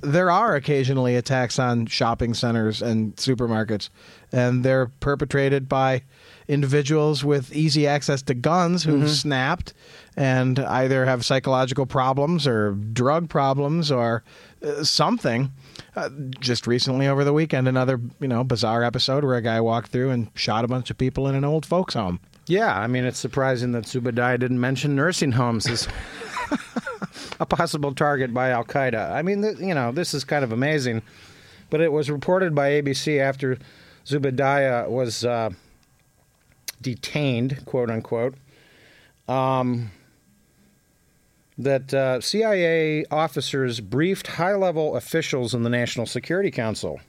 there 0.01 0.31
are 0.31 0.55
occasionally 0.55 1.15
attacks 1.15 1.59
on 1.59 1.85
shopping 1.85 2.33
centers 2.33 2.81
and 2.81 3.15
supermarkets, 3.15 3.89
and 4.31 4.63
they're 4.63 4.87
perpetrated 4.87 5.69
by 5.69 6.03
individuals 6.47 7.23
with 7.23 7.53
easy 7.53 7.87
access 7.87 8.21
to 8.23 8.33
guns 8.33 8.83
who've 8.83 8.99
mm-hmm. 8.99 9.07
snapped 9.07 9.73
and 10.17 10.59
either 10.59 11.05
have 11.05 11.23
psychological 11.23 11.85
problems 11.85 12.45
or 12.45 12.71
drug 12.73 13.29
problems 13.29 13.91
or 13.91 14.23
uh, 14.65 14.83
something. 14.83 15.51
Uh, 15.95 16.09
just 16.39 16.67
recently 16.67 17.07
over 17.07 17.23
the 17.23 17.33
weekend, 17.33 17.67
another 17.67 17.99
you 18.19 18.27
know 18.27 18.43
bizarre 18.43 18.83
episode 18.83 19.23
where 19.23 19.35
a 19.35 19.41
guy 19.41 19.61
walked 19.61 19.91
through 19.91 20.09
and 20.09 20.29
shot 20.35 20.65
a 20.65 20.67
bunch 20.67 20.89
of 20.89 20.97
people 20.97 21.27
in 21.27 21.35
an 21.35 21.43
old 21.43 21.65
folks 21.65 21.93
home. 21.93 22.19
Yeah, 22.47 22.77
I 22.77 22.87
mean, 22.87 23.05
it's 23.05 23.19
surprising 23.19 23.71
that 23.73 23.85
Zubaydah 23.85 24.39
didn't 24.39 24.59
mention 24.59 24.95
nursing 24.95 25.31
homes 25.33 25.67
as 25.67 25.87
a 27.39 27.45
possible 27.45 27.93
target 27.93 28.33
by 28.33 28.49
Al 28.49 28.63
Qaeda. 28.63 29.11
I 29.11 29.21
mean, 29.21 29.41
th- 29.41 29.59
you 29.59 29.73
know, 29.73 29.91
this 29.91 30.13
is 30.13 30.23
kind 30.23 30.43
of 30.43 30.51
amazing. 30.51 31.01
But 31.69 31.81
it 31.81 31.91
was 31.91 32.09
reported 32.09 32.53
by 32.53 32.71
ABC 32.71 33.19
after 33.19 33.57
Zubaydah 34.05 34.89
was 34.89 35.23
uh, 35.23 35.51
detained, 36.81 37.65
quote 37.65 37.89
unquote, 37.89 38.35
um, 39.27 39.91
that 41.57 41.93
uh, 41.93 42.19
CIA 42.19 43.05
officers 43.11 43.79
briefed 43.79 44.27
high 44.27 44.55
level 44.55 44.95
officials 44.95 45.53
in 45.53 45.63
the 45.63 45.69
National 45.69 46.05
Security 46.05 46.51
Council 46.51 46.99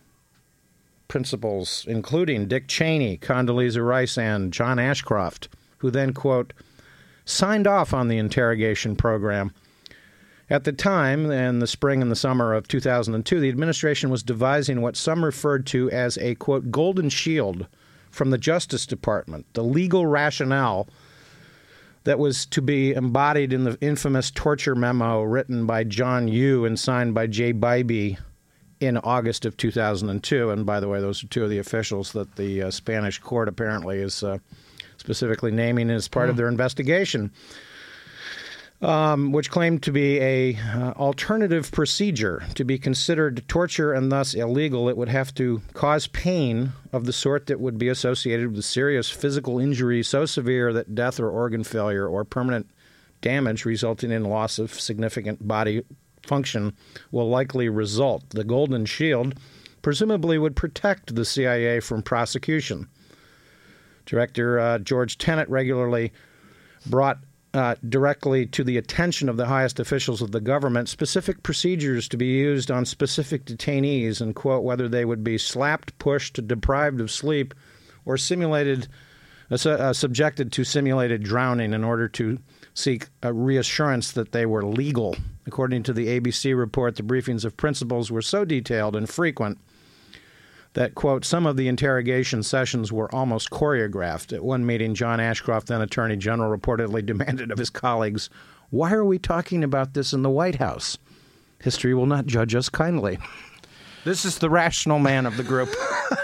principals, 1.12 1.84
including 1.86 2.48
Dick 2.48 2.66
Cheney, 2.68 3.18
Condoleezza 3.18 3.86
Rice, 3.86 4.16
and 4.16 4.50
John 4.50 4.78
Ashcroft, 4.78 5.50
who 5.76 5.90
then, 5.90 6.14
quote, 6.14 6.54
signed 7.26 7.66
off 7.66 7.92
on 7.92 8.08
the 8.08 8.16
interrogation 8.16 8.96
program. 8.96 9.52
At 10.48 10.64
the 10.64 10.72
time, 10.72 11.30
in 11.30 11.58
the 11.58 11.66
spring 11.66 12.00
and 12.00 12.10
the 12.10 12.16
summer 12.16 12.54
of 12.54 12.66
2002, 12.66 13.40
the 13.40 13.50
administration 13.50 14.08
was 14.08 14.22
devising 14.22 14.80
what 14.80 14.96
some 14.96 15.22
referred 15.22 15.66
to 15.66 15.90
as 15.90 16.16
a, 16.16 16.34
quote, 16.36 16.70
golden 16.70 17.10
shield 17.10 17.66
from 18.10 18.30
the 18.30 18.38
Justice 18.38 18.86
Department, 18.86 19.44
the 19.52 19.62
legal 19.62 20.06
rationale 20.06 20.88
that 22.04 22.18
was 22.18 22.46
to 22.46 22.62
be 22.62 22.94
embodied 22.94 23.52
in 23.52 23.64
the 23.64 23.76
infamous 23.82 24.30
torture 24.30 24.74
memo 24.74 25.20
written 25.20 25.66
by 25.66 25.84
John 25.84 26.26
Yoo 26.26 26.64
and 26.64 26.80
signed 26.80 27.12
by 27.12 27.26
Jay 27.26 27.52
Bybee 27.52 28.16
in 28.82 28.98
August 28.98 29.44
of 29.44 29.56
2002. 29.56 30.50
And 30.50 30.66
by 30.66 30.80
the 30.80 30.88
way, 30.88 31.00
those 31.00 31.22
are 31.22 31.28
two 31.28 31.44
of 31.44 31.50
the 31.50 31.58
officials 31.58 32.12
that 32.12 32.34
the 32.34 32.64
uh, 32.64 32.70
Spanish 32.70 33.18
court 33.18 33.48
apparently 33.48 34.00
is 34.00 34.24
uh, 34.24 34.38
specifically 34.96 35.52
naming 35.52 35.88
as 35.88 36.08
part 36.08 36.28
of 36.28 36.36
their 36.36 36.48
investigation. 36.48 37.32
Um, 38.80 39.30
which 39.30 39.48
claimed 39.48 39.84
to 39.84 39.92
be 39.92 40.18
a 40.18 40.56
uh, 40.56 40.90
alternative 40.96 41.70
procedure 41.70 42.42
to 42.56 42.64
be 42.64 42.80
considered 42.80 43.44
torture 43.46 43.92
and 43.92 44.10
thus 44.10 44.34
illegal. 44.34 44.88
It 44.88 44.96
would 44.96 45.08
have 45.08 45.32
to 45.34 45.62
cause 45.72 46.08
pain 46.08 46.72
of 46.92 47.04
the 47.04 47.12
sort 47.12 47.46
that 47.46 47.60
would 47.60 47.78
be 47.78 47.88
associated 47.88 48.50
with 48.50 48.64
serious 48.64 49.08
physical 49.08 49.60
injury 49.60 50.02
so 50.02 50.26
severe 50.26 50.72
that 50.72 50.96
death 50.96 51.20
or 51.20 51.30
organ 51.30 51.62
failure 51.62 52.08
or 52.08 52.24
permanent 52.24 52.68
damage 53.20 53.64
resulting 53.64 54.10
in 54.10 54.24
loss 54.24 54.58
of 54.58 54.72
significant 54.72 55.46
body 55.46 55.84
function 56.26 56.74
will 57.10 57.28
likely 57.28 57.68
result. 57.68 58.30
The 58.30 58.44
Golden 58.44 58.84
Shield 58.86 59.34
presumably 59.82 60.38
would 60.38 60.56
protect 60.56 61.14
the 61.14 61.24
CIA 61.24 61.80
from 61.80 62.02
prosecution. 62.02 62.88
Director 64.06 64.58
uh, 64.58 64.78
George 64.78 65.18
Tenet 65.18 65.48
regularly 65.48 66.12
brought 66.86 67.18
uh, 67.54 67.74
directly 67.88 68.46
to 68.46 68.64
the 68.64 68.78
attention 68.78 69.28
of 69.28 69.36
the 69.36 69.46
highest 69.46 69.78
officials 69.78 70.22
of 70.22 70.32
the 70.32 70.40
government 70.40 70.88
specific 70.88 71.42
procedures 71.42 72.08
to 72.08 72.16
be 72.16 72.26
used 72.26 72.70
on 72.70 72.86
specific 72.86 73.44
detainees 73.44 74.20
and, 74.20 74.34
quote, 74.34 74.64
whether 74.64 74.88
they 74.88 75.04
would 75.04 75.22
be 75.22 75.36
slapped, 75.36 75.96
pushed, 75.98 76.46
deprived 76.46 77.00
of 77.00 77.10
sleep, 77.10 77.52
or 78.06 78.16
simulated, 78.16 78.88
uh, 79.50 79.68
uh, 79.68 79.92
subjected 79.92 80.50
to 80.50 80.64
simulated 80.64 81.22
drowning 81.22 81.74
in 81.74 81.84
order 81.84 82.08
to 82.08 82.38
seek 82.74 83.08
a 83.22 83.32
reassurance 83.32 84.12
that 84.12 84.32
they 84.32 84.46
were 84.46 84.64
legal. 84.64 85.16
According 85.46 85.82
to 85.84 85.92
the 85.92 86.20
ABC 86.20 86.56
report, 86.56 86.96
the 86.96 87.02
briefings 87.02 87.44
of 87.44 87.56
principals 87.56 88.10
were 88.10 88.22
so 88.22 88.44
detailed 88.44 88.96
and 88.96 89.08
frequent 89.08 89.58
that, 90.74 90.94
quote, 90.94 91.24
some 91.24 91.46
of 91.46 91.56
the 91.56 91.68
interrogation 91.68 92.42
sessions 92.42 92.90
were 92.90 93.14
almost 93.14 93.50
choreographed. 93.50 94.32
At 94.32 94.42
one 94.42 94.64
meeting, 94.64 94.94
John 94.94 95.20
Ashcroft, 95.20 95.66
then 95.66 95.82
Attorney 95.82 96.16
General, 96.16 96.56
reportedly 96.56 97.04
demanded 97.06 97.50
of 97.50 97.58
his 97.58 97.70
colleagues, 97.70 98.30
Why 98.70 98.92
are 98.92 99.04
we 99.04 99.18
talking 99.18 99.62
about 99.62 99.92
this 99.94 100.12
in 100.12 100.22
the 100.22 100.30
White 100.30 100.56
House? 100.56 100.96
History 101.60 101.94
will 101.94 102.06
not 102.06 102.26
judge 102.26 102.54
us 102.54 102.68
kindly. 102.68 103.18
This 104.04 104.24
is 104.24 104.38
the 104.38 104.50
rational 104.50 104.98
man 104.98 105.26
of 105.26 105.36
the 105.36 105.44
group. 105.44 105.68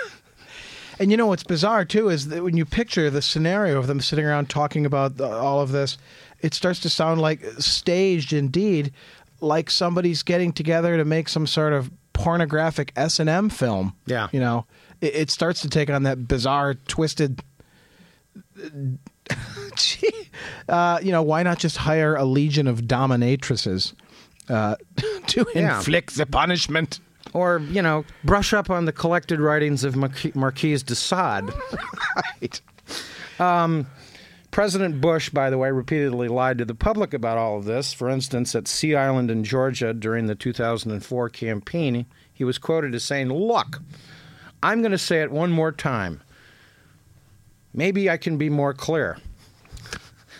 And 1.00 1.12
you 1.12 1.16
know 1.16 1.28
what's 1.28 1.44
bizarre 1.44 1.84
too 1.84 2.08
is 2.08 2.28
that 2.28 2.42
when 2.42 2.56
you 2.56 2.64
picture 2.64 3.08
the 3.08 3.22
scenario 3.22 3.78
of 3.78 3.86
them 3.86 4.00
sitting 4.00 4.24
around 4.24 4.50
talking 4.50 4.84
about 4.84 5.16
the, 5.16 5.28
all 5.28 5.60
of 5.60 5.70
this, 5.70 5.96
it 6.40 6.54
starts 6.54 6.80
to 6.80 6.90
sound 6.90 7.20
like 7.20 7.42
staged 7.58 8.32
indeed, 8.32 8.92
like 9.40 9.70
somebody's 9.70 10.22
getting 10.22 10.52
together 10.52 10.96
to 10.96 11.04
make 11.04 11.28
some 11.28 11.46
sort 11.46 11.72
of 11.72 11.90
pornographic 12.12 12.92
S 12.96 13.20
and 13.20 13.28
M 13.30 13.48
film. 13.48 13.94
Yeah. 14.06 14.28
you 14.32 14.40
know, 14.40 14.66
it, 15.00 15.14
it 15.14 15.30
starts 15.30 15.60
to 15.62 15.68
take 15.68 15.90
on 15.90 16.02
that 16.04 16.26
bizarre, 16.28 16.74
twisted. 16.74 17.42
Gee, 19.76 20.10
uh, 20.68 20.98
you 21.02 21.12
know, 21.12 21.22
why 21.22 21.42
not 21.42 21.58
just 21.58 21.76
hire 21.76 22.16
a 22.16 22.24
legion 22.24 22.66
of 22.66 22.82
dominatrices 22.82 23.92
uh, 24.48 24.76
to 25.28 25.46
Yeah. 25.54 25.76
inflict 25.78 26.16
the 26.16 26.26
punishment? 26.26 27.00
or, 27.34 27.58
you 27.70 27.82
know, 27.82 28.06
brush 28.24 28.54
up 28.54 28.70
on 28.70 28.86
the 28.86 28.92
collected 28.92 29.38
writings 29.38 29.84
of 29.84 29.94
Marquis, 29.94 30.32
Marquise 30.34 30.82
de 30.82 30.94
Sade. 30.94 31.44
right. 32.40 32.60
Um, 33.38 33.86
President 34.50 35.00
Bush, 35.00 35.30
by 35.30 35.50
the 35.50 35.58
way, 35.58 35.70
repeatedly 35.70 36.28
lied 36.28 36.58
to 36.58 36.64
the 36.64 36.74
public 36.74 37.14
about 37.14 37.38
all 37.38 37.58
of 37.58 37.64
this. 37.64 37.92
For 37.92 38.08
instance, 38.08 38.54
at 38.54 38.66
Sea 38.66 38.96
Island 38.96 39.30
in 39.30 39.44
Georgia 39.44 39.92
during 39.92 40.26
the 40.26 40.34
2004 40.34 41.28
campaign, 41.28 42.06
he 42.32 42.44
was 42.44 42.58
quoted 42.58 42.94
as 42.94 43.04
saying, 43.04 43.28
Look, 43.28 43.80
I'm 44.62 44.80
going 44.80 44.92
to 44.92 44.98
say 44.98 45.22
it 45.22 45.30
one 45.30 45.50
more 45.50 45.72
time. 45.72 46.22
Maybe 47.74 48.08
I 48.08 48.16
can 48.16 48.38
be 48.38 48.48
more 48.48 48.74
clear. 48.74 49.18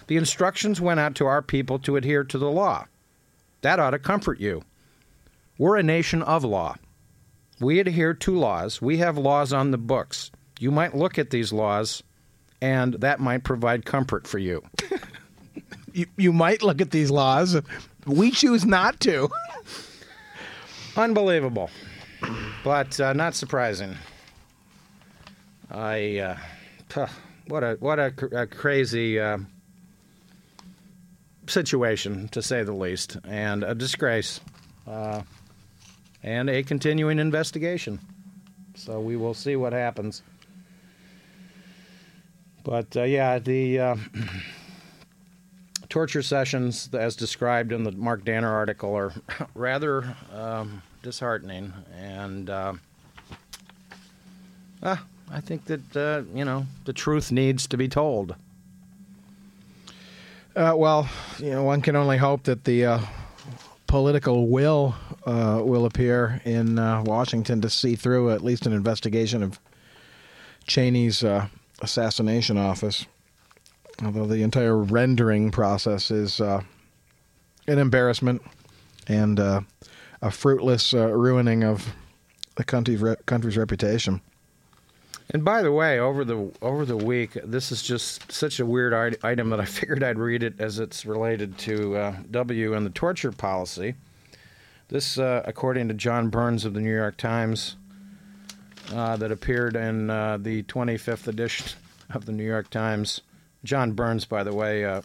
The 0.09 0.17
instructions 0.17 0.81
went 0.81 1.01
out 1.01 1.15
to 1.17 1.27
our 1.27 1.43
people 1.43 1.79
to 1.81 1.97
adhere 1.97 2.25
to 2.25 2.39
the 2.39 2.51
law. 2.51 2.87
That 3.61 3.79
ought 3.79 3.91
to 3.91 3.99
comfort 3.99 4.41
you. 4.41 4.63
We're 5.59 5.77
a 5.77 5.83
nation 5.83 6.23
of 6.23 6.45
law. 6.45 6.77
We 7.61 7.79
adhere 7.79 8.15
to 8.15 8.39
laws. 8.39 8.81
We 8.81 8.99
have 8.99 9.19
laws 9.19 9.53
on 9.53 9.71
the 9.71 9.79
books. 9.79 10.31
You 10.59 10.71
might 10.71 10.97
look 10.97 11.19
at 11.19 11.31
these 11.31 11.53
laws, 11.53 12.03
and 12.61 12.95
that 12.95 13.21
might 13.21 13.45
provide 13.45 13.85
comfort 13.85 14.27
for 14.27 14.39
you. 14.39 14.63
You, 15.95 16.07
you 16.17 16.33
might 16.33 16.63
look 16.63 16.81
at 16.81 16.93
these 16.93 17.11
laws. 17.11 17.61
We 18.07 18.31
choose 18.31 18.65
not 18.65 19.01
to. 19.01 19.31
Unbelievable, 20.97 21.71
but 22.63 23.01
uh, 23.01 23.15
not 23.15 23.35
surprising. 23.35 23.97
I, 25.71 26.19
uh, 26.19 26.37
puh, 26.89 27.07
what 27.49 27.65
a 27.65 27.77
what 27.81 27.99
a, 27.99 28.11
cr- 28.13 28.27
a 28.37 28.47
crazy 28.47 29.19
uh, 29.19 29.39
situation 31.47 32.29
to 32.29 32.43
say 32.43 32.63
the 32.63 32.73
least, 32.73 33.17
and 33.25 33.65
a 33.65 33.75
disgrace, 33.75 34.41
uh, 34.87 35.23
and 36.23 36.49
a 36.49 36.63
continuing 36.63 37.19
investigation. 37.19 37.99
So 38.75 39.01
we 39.01 39.17
will 39.17 39.35
see 39.35 39.57
what 39.57 39.73
happens. 39.73 40.23
But 42.65 42.97
uh, 42.97 43.03
yeah, 43.03 43.39
the 43.39 43.79
uh, 43.79 43.97
torture 45.89 46.23
sessions, 46.23 46.91
as 46.93 47.17
described 47.17 47.73
in 47.73 47.85
the 47.85 47.93
Mark 47.93 48.25
Danner 48.25 48.53
article, 48.53 48.95
are 48.97 49.13
rather 49.55 50.17
um, 50.33 50.83
disheartening, 51.03 51.73
and 51.97 52.51
uh, 52.51 52.75
ah, 54.83 55.05
I 55.31 55.41
think 55.41 55.65
that 55.67 55.97
uh, 55.97 56.23
you 56.35 56.45
know 56.45 56.67
the 56.85 56.93
truth 56.93 57.33
needs 57.33 57.67
to 57.69 57.77
be 57.77 57.89
told. 57.89 58.35
Uh, 60.57 60.75
well, 60.77 61.09
you 61.39 61.51
know, 61.51 61.63
one 61.63 61.81
can 61.81 61.95
only 61.95 62.17
hope 62.17 62.43
that 62.45 62.65
the 62.65 62.85
uh, 62.85 63.01
political 63.87 64.49
will 64.49 64.95
will 65.27 65.85
appear 65.85 66.41
in 66.45 66.77
Washington 67.05 67.61
to 67.61 67.71
see 67.71 67.95
through 67.95 68.31
at 68.31 68.43
least 68.43 68.67
an 68.67 68.73
investigation 68.73 69.43
of 69.43 69.61
Cheney's 70.69 71.25
uh, 71.25 71.49
assassination 71.81 72.57
office. 72.57 73.07
Although 74.05 74.27
the 74.27 74.43
entire 74.43 74.77
rendering 74.77 75.51
process 75.51 76.11
is 76.11 76.41
uh, 76.41 76.63
an 77.67 77.79
embarrassment 77.79 78.43
and 79.09 79.41
uh, 79.41 79.61
a 80.23 80.31
fruitless 80.31 80.95
uh, 80.95 81.09
ruining 81.09 81.65
of 81.65 81.95
the 82.57 82.65
country's 82.65 83.01
re- 83.01 83.17
country's 83.27 83.57
reputation. 83.57 84.21
And 85.31 85.45
by 85.45 85.63
the 85.63 85.73
way, 85.73 85.99
over 85.99 86.25
the 86.25 86.51
over 86.63 86.85
the 86.85 86.97
week, 86.97 87.37
this 87.45 87.71
is 87.71 87.83
just 87.83 88.33
such 88.33 88.61
a 88.61 88.67
weird 88.67 89.19
item 89.23 89.51
that 89.51 89.61
I 89.61 89.65
figured 89.67 90.03
I'd 90.03 90.19
read 90.19 90.43
it 90.43 90.61
as 90.61 90.79
it's 90.79 91.05
related 91.05 91.59
to 91.59 91.97
uh, 91.97 92.17
W 92.31 92.75
and 92.75 92.87
the 92.87 92.91
torture 92.91 93.33
policy. 93.33 93.95
This, 94.89 95.19
uh, 95.19 95.43
according 95.45 95.89
to 95.89 95.95
John 95.95 96.31
Burns 96.31 96.65
of 96.65 96.73
the 96.73 96.81
New 96.81 96.95
York 96.95 97.19
Times, 97.19 97.77
uh, 98.93 99.17
that 99.17 99.31
appeared 99.33 99.77
in 99.77 100.11
uh, 100.11 100.39
the 100.39 100.63
25th 100.65 101.27
edition 101.27 101.67
of 102.11 102.27
the 102.27 102.33
New 102.33 102.45
York 102.45 102.71
Times. 102.71 103.21
John 103.65 103.93
Burns, 103.93 104.25
by 104.25 104.43
the 104.45 104.55
way, 104.55 104.85
uh, 104.85 105.03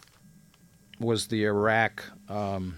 was 1.00 1.28
the 1.28 1.46
Iraq 1.46 2.04
um, 2.30 2.78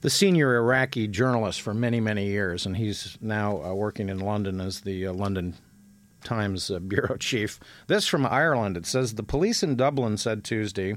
the 0.00 0.10
senior 0.10 0.56
Iraqi 0.56 1.06
journalist 1.06 1.60
for 1.60 1.74
many, 1.74 2.00
many 2.00 2.26
years, 2.26 2.64
and 2.64 2.76
he's 2.76 3.18
now 3.20 3.62
uh, 3.62 3.74
working 3.74 4.08
in 4.08 4.18
London 4.18 4.60
as 4.60 4.80
the 4.80 5.06
uh, 5.06 5.12
London 5.12 5.54
Times 6.24 6.70
bureau 6.88 7.16
chief. 7.18 7.60
This 7.86 8.06
from 8.06 8.26
Ireland. 8.26 8.76
It 8.76 8.86
says 8.86 9.14
the 9.14 9.22
police 9.22 9.62
in 9.62 9.76
Dublin 9.76 10.16
said 10.16 10.44
Tuesday 10.44 10.96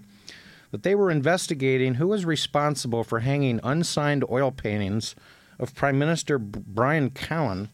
that 0.71 0.83
they 0.83 0.95
were 0.95 1.11
investigating 1.11 1.95
who 1.95 2.07
was 2.07 2.25
responsible 2.25 3.03
for 3.03 3.19
hanging 3.19 3.59
unsigned 3.63 4.23
oil 4.29 4.51
paintings 4.51 5.15
of 5.59 5.75
Prime 5.75 5.99
Minister 5.99 6.39
Brian 6.39 7.09
Cowen 7.09 7.69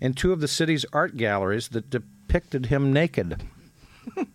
in 0.00 0.14
two 0.14 0.32
of 0.32 0.40
the 0.40 0.48
city's 0.48 0.84
art 0.92 1.16
galleries 1.16 1.68
that 1.68 1.90
depicted 1.90 2.66
him 2.66 2.92
naked. 2.92 3.42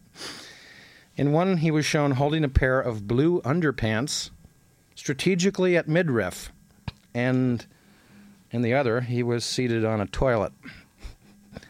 in 1.17 1.31
one, 1.31 1.57
he 1.57 1.71
was 1.71 1.85
shown 1.85 2.11
holding 2.11 2.43
a 2.43 2.49
pair 2.49 2.79
of 2.79 3.07
blue 3.07 3.41
underpants 3.41 4.29
strategically 4.95 5.75
at 5.77 5.87
midriff, 5.87 6.51
and 7.13 7.65
in 8.51 8.61
the 8.61 8.73
other, 8.73 9.01
he 9.01 9.23
was 9.23 9.45
seated 9.45 9.85
on 9.85 10.01
a 10.01 10.05
toilet. 10.05 10.53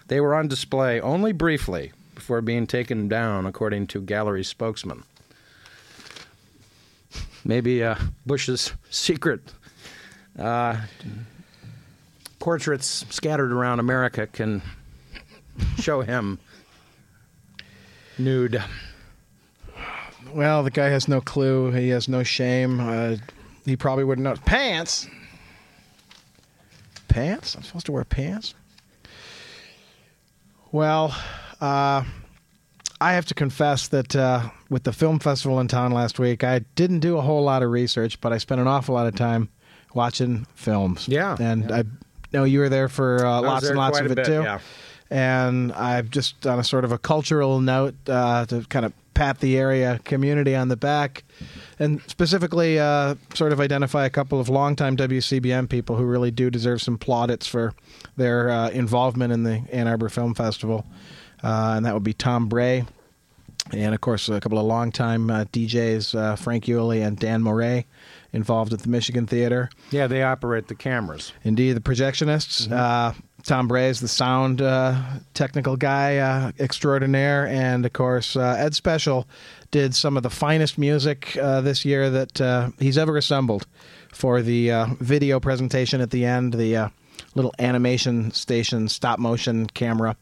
They 0.08 0.20
were 0.20 0.36
on 0.36 0.48
display 0.48 1.00
only 1.00 1.32
briefly 1.32 1.94
before 2.16 2.42
being 2.42 2.68
taken 2.68 3.08
down, 3.08 3.46
according 3.46 3.88
to 3.88 4.02
gallery 4.02 4.44
spokesman. 4.44 5.04
Maybe 7.46 7.84
uh, 7.84 7.96
Bush's 8.26 8.74
secret 8.90 9.54
uh, 10.38 10.82
portraits 12.42 13.06
scattered 13.10 13.54
around 13.54 13.80
America 13.80 14.28
can 14.28 14.62
show 15.78 16.02
him 16.02 16.40
nude. 18.18 18.62
Well, 20.34 20.64
the 20.64 20.72
guy 20.72 20.90
has 20.90 21.08
no 21.08 21.22
clue. 21.22 21.72
He 21.72 21.90
has 21.90 22.10
no 22.10 22.24
shame. 22.24 22.80
Uh, 22.80 23.18
he 23.64 23.78
probably 23.78 24.04
wouldn't 24.04 24.24
know. 24.24 24.36
Pants? 24.44 25.08
Pants? 27.08 27.56
I'm 27.56 27.64
supposed 27.64 27.86
to 27.86 27.92
wear 27.92 28.06
pants? 28.06 28.56
Well, 30.72 31.16
uh, 31.60 32.04
I 33.02 33.14
have 33.14 33.26
to 33.28 33.34
confess 33.34 33.90
that 33.90 34.16
uh, 34.16 34.50
with 34.70 34.84
the 34.84 34.94
film 34.94 35.20
festival 35.20 35.60
in 35.60 35.68
town 35.68 35.92
last 35.92 36.18
week, 36.18 36.44
I 36.44 36.60
didn't 36.76 37.00
do 37.00 37.18
a 37.18 37.22
whole 37.22 37.44
lot 37.44 37.62
of 37.62 37.70
research, 37.70 38.20
but 38.22 38.32
I 38.34 38.38
spent 38.38 38.62
an 38.62 38.68
awful 38.68 38.96
lot 38.96 39.06
of 39.06 39.16
time 39.16 39.50
watching 39.94 40.48
films. 40.56 41.08
Yeah, 41.08 41.36
and 41.40 41.70
yeah. 41.70 41.78
I 41.78 41.84
know 42.34 42.44
you 42.44 42.60
were 42.60 42.70
there 42.70 42.90
for 42.90 43.26
uh, 43.26 43.42
lots 43.42 43.64
there 43.64 43.72
and 43.72 43.80
lots 43.80 44.00
of 44.00 44.12
it 44.12 44.16
bit, 44.16 44.26
too. 44.26 44.42
yeah. 44.42 44.60
And 45.10 45.74
I've 45.74 46.10
just 46.10 46.48
on 46.48 46.60
a 46.60 46.64
sort 46.64 46.86
of 46.86 46.92
a 46.94 46.98
cultural 46.98 47.60
note 47.60 47.96
uh, 48.08 48.46
to 48.46 48.62
kind 48.70 48.86
of 48.86 48.94
pat 49.14 49.40
the 49.40 49.58
area 49.58 50.00
community 50.06 50.56
on 50.56 50.70
the 50.70 50.78
back, 50.78 51.24
and 51.80 52.02
specifically 52.08 52.80
uh, 52.80 53.16
sort 53.34 53.52
of 53.52 53.60
identify 53.60 54.06
a 54.06 54.10
couple 54.10 54.40
of 54.40 54.48
longtime 54.48 54.96
WCBN 54.96 55.70
people 55.70 55.98
who 55.98 56.06
really 56.06 56.32
do 56.32 56.50
deserve 56.50 56.82
some 56.82 56.98
plaudits 56.98 57.46
for 57.46 57.74
their 58.16 58.50
uh, 58.50 58.70
involvement 58.70 59.34
in 59.34 59.44
the 59.44 59.64
Ann 59.72 59.88
Arbor 59.88 60.10
Film 60.10 60.34
Festival, 60.34 60.86
uh, 61.44 61.74
and 61.76 61.86
that 61.86 61.94
would 61.94 62.04
be 62.04 62.14
Tom 62.14 62.48
Bray, 62.48 62.86
and 63.72 63.94
of 63.94 64.00
course 64.00 64.30
a 64.30 64.40
couple 64.40 64.58
of 64.58 64.66
longtime 64.66 65.30
uh, 65.30 65.44
DJs 65.46 66.16
uh, 66.18 66.36
Frank 66.38 66.68
Yulee 66.68 67.02
and 67.02 67.20
Dan 67.20 67.44
Moray 67.44 67.86
involved 68.34 68.74
at 68.74 68.80
the 68.80 68.90
Michigan 68.90 69.28
Theater. 69.28 69.70
Yeah, 69.92 70.08
they 70.08 70.24
operate 70.24 70.68
the 70.68 70.76
cameras. 70.76 71.34
Indeed, 71.44 71.74
the 71.74 71.82
projectionists. 71.82 72.72
Uh, 72.72 73.14
Tom 73.44 73.68
Bray 73.68 73.90
is 73.90 74.00
the 74.00 74.08
sound 74.08 74.62
uh, 74.62 75.02
technical 75.34 75.76
guy 75.76 76.18
uh, 76.18 76.52
extraordinaire, 76.60 77.48
and 77.48 77.86
of 77.86 77.94
course 77.94 78.36
uh, 78.36 78.56
Ed 78.58 78.76
Special 78.76 79.28
did 79.72 79.96
some 79.96 80.18
of 80.18 80.24
the 80.24 80.30
finest 80.30 80.78
music 80.78 81.38
uh, 81.38 81.62
this 81.62 81.84
year 81.84 82.10
that 82.10 82.40
uh, 82.40 82.70
he's 82.78 82.98
ever 82.98 83.18
assembled 83.18 83.66
for 84.14 84.42
the 84.42 84.72
uh, 84.72 84.88
video 85.00 85.40
presentation 85.40 86.02
at 86.02 86.12
the 86.12 86.26
end. 86.26 86.54
The 86.54 86.76
uh, 86.76 86.90
little 87.36 87.54
animation 87.60 88.32
station 88.32 88.88
stop 88.90 89.20
motion 89.20 89.68
camera 89.68 90.16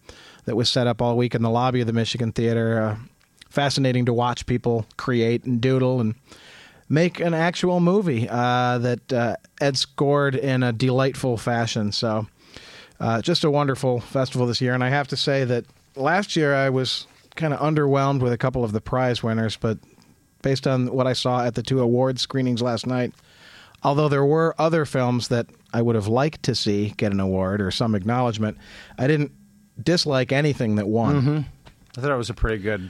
that 0.45 0.55
was 0.55 0.69
set 0.69 0.87
up 0.87 1.01
all 1.01 1.17
week 1.17 1.35
in 1.35 1.41
the 1.41 1.49
lobby 1.49 1.81
of 1.81 1.87
the 1.87 1.93
Michigan 1.93 2.31
Theater. 2.31 2.81
Uh, 2.81 2.97
fascinating 3.49 4.05
to 4.05 4.13
watch 4.13 4.45
people 4.45 4.85
create 4.97 5.43
and 5.43 5.59
doodle 5.59 5.99
and 5.99 6.15
make 6.89 7.19
an 7.19 7.33
actual 7.33 7.79
movie 7.79 8.27
uh, 8.27 8.79
that 8.79 9.13
uh, 9.13 9.35
Ed 9.61 9.77
scored 9.77 10.35
in 10.35 10.63
a 10.63 10.73
delightful 10.73 11.37
fashion. 11.37 11.91
So, 11.91 12.27
uh, 12.99 13.21
just 13.21 13.43
a 13.43 13.51
wonderful 13.51 14.01
festival 14.01 14.47
this 14.47 14.59
year. 14.59 14.73
And 14.73 14.83
I 14.83 14.89
have 14.89 15.07
to 15.09 15.15
say 15.15 15.45
that 15.45 15.65
last 15.95 16.35
year 16.35 16.53
I 16.53 16.69
was 16.69 17.07
kind 17.35 17.53
of 17.53 17.59
underwhelmed 17.59 18.21
with 18.21 18.33
a 18.33 18.37
couple 18.37 18.63
of 18.63 18.71
the 18.73 18.81
prize 18.81 19.23
winners, 19.23 19.55
but 19.55 19.77
based 20.41 20.67
on 20.67 20.91
what 20.91 21.07
I 21.07 21.13
saw 21.13 21.45
at 21.45 21.55
the 21.55 21.63
two 21.63 21.79
award 21.79 22.19
screenings 22.19 22.61
last 22.61 22.87
night, 22.87 23.13
although 23.83 24.09
there 24.09 24.25
were 24.25 24.55
other 24.57 24.83
films 24.85 25.29
that 25.29 25.47
I 25.73 25.81
would 25.81 25.95
have 25.95 26.07
liked 26.07 26.43
to 26.43 26.55
see 26.55 26.93
get 26.97 27.13
an 27.13 27.19
award 27.19 27.61
or 27.61 27.71
some 27.71 27.95
acknowledgement, 27.95 28.57
I 28.97 29.07
didn't 29.07 29.31
dislike 29.81 30.31
anything 30.31 30.75
that 30.75 30.87
won. 30.87 31.15
I 31.97 32.01
thought 32.01 32.11
it 32.11 32.17
was 32.17 32.29
a 32.29 32.33
pretty 32.33 32.61
good 32.61 32.89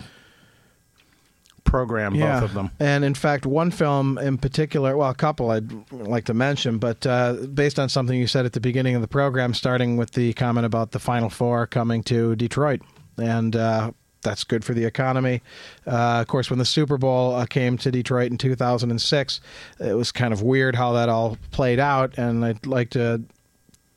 program, 1.69 2.13
both 2.13 2.43
of 2.43 2.53
them. 2.53 2.71
And 2.79 3.05
in 3.05 3.13
fact, 3.13 3.45
one 3.45 3.71
film 3.71 4.17
in 4.17 4.37
particular, 4.37 4.97
well, 4.97 5.09
a 5.09 5.15
couple 5.15 5.51
I'd 5.51 5.71
like 5.91 6.25
to 6.25 6.33
mention, 6.33 6.77
but 6.77 7.05
uh, 7.05 7.33
based 7.33 7.79
on 7.79 7.89
something 7.89 8.17
you 8.17 8.27
said 8.27 8.45
at 8.45 8.53
the 8.53 8.59
beginning 8.59 8.95
of 8.95 9.01
the 9.01 9.07
program, 9.07 9.53
starting 9.53 9.97
with 9.97 10.11
the 10.11 10.33
comment 10.33 10.65
about 10.65 10.91
the 10.91 10.99
Final 10.99 11.29
Four 11.29 11.67
coming 11.67 12.03
to 12.03 12.35
Detroit. 12.35 12.81
And 13.17 13.55
uh, 13.55 13.91
that's 14.21 14.43
good 14.43 14.65
for 14.65 14.73
the 14.73 14.85
economy. 14.85 15.41
Uh, 15.85 16.19
of 16.21 16.27
course, 16.27 16.49
when 16.49 16.59
the 16.59 16.65
Super 16.65 16.97
Bowl 16.97 17.35
uh, 17.35 17.45
came 17.45 17.77
to 17.77 17.91
Detroit 17.91 18.31
in 18.31 18.37
2006, 18.37 19.41
it 19.79 19.93
was 19.93 20.11
kind 20.11 20.33
of 20.33 20.41
weird 20.41 20.75
how 20.75 20.93
that 20.93 21.09
all 21.09 21.37
played 21.51 21.79
out. 21.79 22.17
And 22.17 22.43
I'd 22.43 22.65
like 22.65 22.89
to 22.91 23.23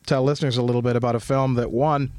tell 0.05 0.23
listeners 0.23 0.57
a 0.57 0.61
little 0.61 0.81
bit 0.81 0.95
about 0.95 1.15
a 1.15 1.19
film 1.19 1.55
that 1.55 1.71
won 1.71 2.11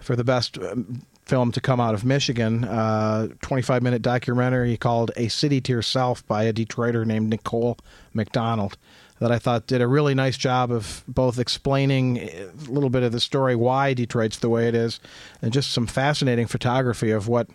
for 0.00 0.16
the 0.16 0.24
best 0.24 0.58
um, 0.58 1.02
film 1.24 1.52
to 1.52 1.60
come 1.60 1.80
out 1.80 1.94
of 1.94 2.04
Michigan. 2.04 2.64
Uh, 2.64 3.28
25 3.42 3.82
minute 3.82 4.02
documentary 4.02 4.76
called 4.76 5.10
A 5.16 5.28
City 5.28 5.60
to 5.60 5.72
Yourself 5.72 6.26
by 6.26 6.44
a 6.44 6.52
Detroiter 6.52 7.06
named 7.06 7.30
Nicole 7.30 7.78
McDonald. 8.12 8.76
That 9.20 9.30
I 9.30 9.38
thought 9.38 9.66
did 9.66 9.82
a 9.82 9.86
really 9.86 10.14
nice 10.14 10.38
job 10.38 10.72
of 10.72 11.04
both 11.06 11.38
explaining 11.38 12.18
a 12.18 12.50
little 12.68 12.88
bit 12.88 13.02
of 13.02 13.12
the 13.12 13.20
story, 13.20 13.54
why 13.54 13.92
Detroit's 13.92 14.38
the 14.38 14.48
way 14.48 14.66
it 14.66 14.74
is, 14.74 14.98
and 15.42 15.52
just 15.52 15.72
some 15.72 15.86
fascinating 15.86 16.46
photography 16.46 17.10
of 17.10 17.28
what 17.28 17.48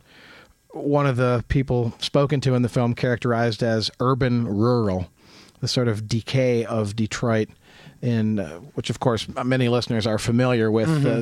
one 0.71 1.07
of 1.07 1.15
the 1.15 1.43
people 1.47 1.93
spoken 1.99 2.39
to 2.41 2.53
in 2.53 2.61
the 2.61 2.69
film 2.69 2.93
characterized 2.93 3.63
as 3.63 3.89
urban 3.99 4.47
rural, 4.47 5.09
the 5.59 5.67
sort 5.67 5.87
of 5.87 6.07
decay 6.07 6.63
of 6.65 6.95
Detroit 6.95 7.49
in 8.01 8.39
uh, 8.39 8.59
which 8.75 8.89
of 8.89 8.99
course 8.99 9.27
many 9.43 9.69
listeners 9.69 10.05
are 10.05 10.17
familiar 10.17 10.69
with 10.69 11.05
uh, 11.05 11.21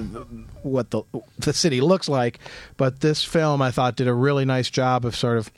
what 0.64 0.92
the 0.92 1.04
the 1.38 1.54
city 1.54 1.82
looks 1.82 2.10
like. 2.10 2.40
But 2.78 3.02
this 3.02 3.24
film 3.24 3.62
I 3.62 3.72
thought 3.72 3.96
did 3.96 4.08
a 4.08 4.14
really 4.14 4.46
nice 4.46 4.70
job 4.70 5.06
of 5.06 5.16
sort 5.16 5.38
of 5.38 5.52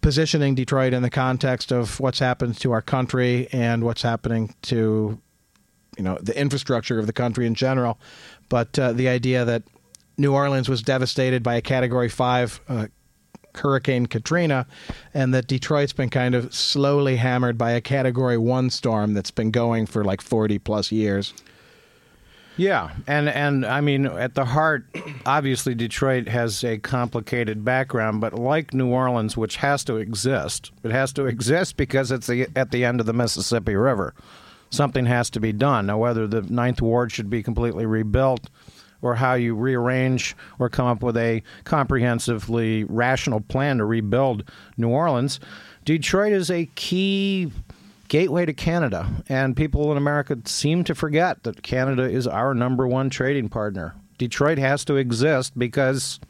positioning 0.00 0.54
Detroit 0.54 0.92
in 0.92 1.02
the 1.02 1.10
context 1.10 1.72
of 1.72 2.00
what's 2.00 2.18
happened 2.18 2.58
to 2.60 2.72
our 2.72 2.82
country 2.82 3.48
and 3.52 3.84
what's 3.84 4.02
happening 4.02 4.54
to 4.62 5.20
you 5.96 6.04
know 6.04 6.18
the 6.20 6.38
infrastructure 6.38 6.98
of 6.98 7.06
the 7.06 7.12
country 7.12 7.46
in 7.46 7.54
general. 7.54 7.98
But 8.48 8.78
uh, 8.78 8.92
the 8.92 9.08
idea 9.08 9.44
that 9.44 9.62
New 10.16 10.34
Orleans 10.34 10.68
was 10.68 10.82
devastated 10.82 11.42
by 11.42 11.54
a 11.54 11.62
category 11.62 12.08
5 12.08 12.60
uh, 12.68 12.86
Hurricane 13.54 14.06
Katrina, 14.06 14.66
and 15.14 15.34
that 15.34 15.46
Detroit's 15.46 15.92
been 15.92 16.10
kind 16.10 16.34
of 16.34 16.54
slowly 16.54 17.16
hammered 17.16 17.58
by 17.58 17.72
a 17.72 17.80
Category 17.80 18.38
One 18.38 18.70
storm 18.70 19.14
that's 19.14 19.30
been 19.30 19.50
going 19.50 19.86
for 19.86 20.04
like 20.04 20.20
forty 20.20 20.58
plus 20.58 20.92
years. 20.92 21.34
Yeah, 22.56 22.90
and 23.06 23.28
and 23.28 23.64
I 23.64 23.80
mean 23.80 24.06
at 24.06 24.34
the 24.34 24.44
heart, 24.44 24.84
obviously 25.24 25.74
Detroit 25.74 26.28
has 26.28 26.62
a 26.62 26.78
complicated 26.78 27.64
background, 27.64 28.20
but 28.20 28.34
like 28.34 28.74
New 28.74 28.88
Orleans, 28.88 29.36
which 29.36 29.56
has 29.56 29.82
to 29.84 29.96
exist, 29.96 30.70
it 30.82 30.90
has 30.90 31.12
to 31.14 31.24
exist 31.24 31.76
because 31.78 32.10
it's 32.10 32.26
the, 32.26 32.48
at 32.54 32.70
the 32.70 32.84
end 32.84 33.00
of 33.00 33.06
the 33.06 33.14
Mississippi 33.14 33.74
River. 33.74 34.14
Something 34.68 35.06
has 35.06 35.30
to 35.30 35.40
be 35.40 35.52
done. 35.52 35.86
Now, 35.86 35.98
whether 35.98 36.26
the 36.26 36.42
Ninth 36.42 36.82
Ward 36.82 37.10
should 37.12 37.30
be 37.30 37.42
completely 37.42 37.86
rebuilt, 37.86 38.50
or 39.02 39.14
how 39.14 39.34
you 39.34 39.54
rearrange 39.54 40.36
or 40.58 40.68
come 40.68 40.86
up 40.86 41.02
with 41.02 41.16
a 41.16 41.42
comprehensively 41.64 42.84
rational 42.84 43.40
plan 43.40 43.78
to 43.78 43.84
rebuild 43.84 44.44
New 44.76 44.88
Orleans, 44.88 45.40
Detroit 45.84 46.32
is 46.32 46.50
a 46.50 46.66
key 46.74 47.50
gateway 48.08 48.44
to 48.44 48.52
Canada, 48.52 49.08
and 49.28 49.56
people 49.56 49.90
in 49.90 49.96
America 49.96 50.36
seem 50.44 50.84
to 50.84 50.94
forget 50.94 51.42
that 51.44 51.62
Canada 51.62 52.02
is 52.02 52.26
our 52.26 52.54
number 52.54 52.86
one 52.86 53.08
trading 53.08 53.48
partner. 53.48 53.94
Detroit 54.18 54.58
has 54.58 54.84
to 54.84 54.96
exist 54.96 55.58
because 55.58 56.20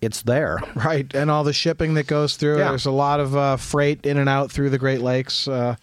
it's 0.00 0.22
there. 0.22 0.58
Right, 0.74 1.12
and 1.14 1.30
all 1.30 1.42
the 1.42 1.52
shipping 1.52 1.94
that 1.94 2.06
goes 2.06 2.36
through. 2.36 2.58
Yeah. 2.58 2.68
There's 2.68 2.86
a 2.86 2.92
lot 2.92 3.18
of 3.20 3.36
uh, 3.36 3.56
freight 3.56 4.06
in 4.06 4.16
and 4.16 4.28
out 4.28 4.50
through 4.50 4.70
the 4.70 4.78
Great 4.78 5.00
Lakes 5.00 5.48
uh, 5.48 5.74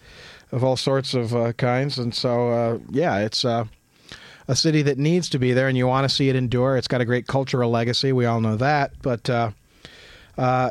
of 0.50 0.64
all 0.64 0.76
sorts 0.76 1.12
of 1.12 1.36
uh, 1.36 1.52
kinds, 1.52 1.98
and 1.98 2.14
so 2.14 2.48
uh, 2.50 2.78
yeah, 2.90 3.18
it's 3.18 3.44
uh, 3.44 3.66
a 4.48 4.56
city 4.56 4.82
that 4.82 4.98
needs 4.98 5.28
to 5.30 5.38
be 5.38 5.52
there, 5.52 5.68
and 5.68 5.76
you 5.76 5.86
want 5.86 6.08
to 6.08 6.14
see 6.14 6.28
it 6.28 6.36
endure. 6.36 6.76
It's 6.76 6.88
got 6.88 7.00
a 7.00 7.04
great 7.04 7.26
cultural 7.26 7.70
legacy. 7.70 8.12
We 8.12 8.26
all 8.26 8.40
know 8.40 8.56
that, 8.56 8.92
but. 9.02 9.28
Uh, 9.28 9.50
uh, 10.38 10.70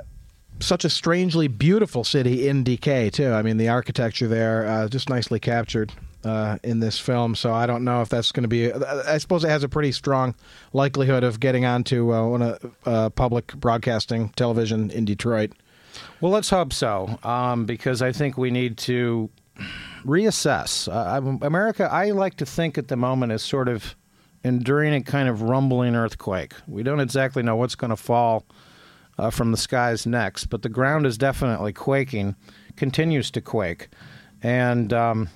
such 0.62 0.86
a 0.86 0.90
strangely 0.90 1.50
beautiful 1.50 2.06
city 2.06 2.48
in 2.48 2.64
decay 2.64 3.10
too. 3.10 3.34
I 3.34 3.42
mean, 3.42 3.58
the 3.58 3.68
architecture 3.68 4.30
there 4.30 4.66
uh, 4.66 4.88
just 4.88 5.10
nicely 5.10 5.38
captured. 5.38 5.92
uh, 6.26 6.58
in 6.64 6.80
this 6.80 7.00
film. 7.00 7.36
So 7.36 7.54
I 7.54 7.66
don't 7.66 7.84
know 7.84 8.02
if 8.02 8.10
that's 8.10 8.32
going 8.32 8.44
to 8.44 8.50
be. 8.50 8.74
I 8.74 9.18
suppose 9.20 9.44
it 9.44 9.50
has 9.50 9.64
a 9.64 9.70
pretty 9.70 9.92
strong 9.92 10.36
likelihood 10.74 11.24
of 11.24 11.40
getting 11.40 11.66
onto 11.66 12.14
uh, 12.14 12.28
one 12.28 12.42
of 12.42 12.76
uh, 12.86 13.10
public 13.12 13.54
broadcasting 13.54 14.30
television 14.30 14.90
in 14.92 15.06
Detroit. 15.06 15.52
Well, 16.20 16.32
let's 16.32 16.50
hope 16.50 16.74
so, 16.74 17.20
um, 17.24 17.66
because 17.66 18.02
I 18.02 18.12
think 18.12 18.38
we 18.38 18.52
need 18.52 18.78
to 18.80 19.30
reassess. 20.06 20.88
Uh, 20.88 21.46
America, 21.46 21.90
I 21.92 22.12
like 22.12 22.36
to 22.36 22.46
think 22.46 22.78
at 22.78 22.88
the 22.88 22.96
moment 22.96 23.32
is 23.32 23.44
sort 23.44 23.68
of 23.68 23.96
enduring 24.44 24.94
a 24.94 25.02
kind 25.02 25.28
of 25.28 25.42
rumbling 25.42 25.96
earthquake. 25.96 26.54
We 26.68 26.84
don't 26.84 27.00
exactly 27.00 27.42
know 27.42 27.56
what's 27.56 27.76
going 27.76 27.90
to 27.90 27.96
fall 27.96 28.46
uh, 29.18 29.30
from 29.32 29.52
the 29.52 29.58
skies 29.58 30.06
next, 30.06 30.46
but 30.46 30.62
the 30.62 30.70
ground 30.70 31.06
is 31.06 31.18
definitely 31.18 31.74
quaking, 31.74 32.36
continues 32.76 33.32
to 33.32 33.42
quake, 33.42 33.90
and 34.44 34.94
um, 34.94 35.30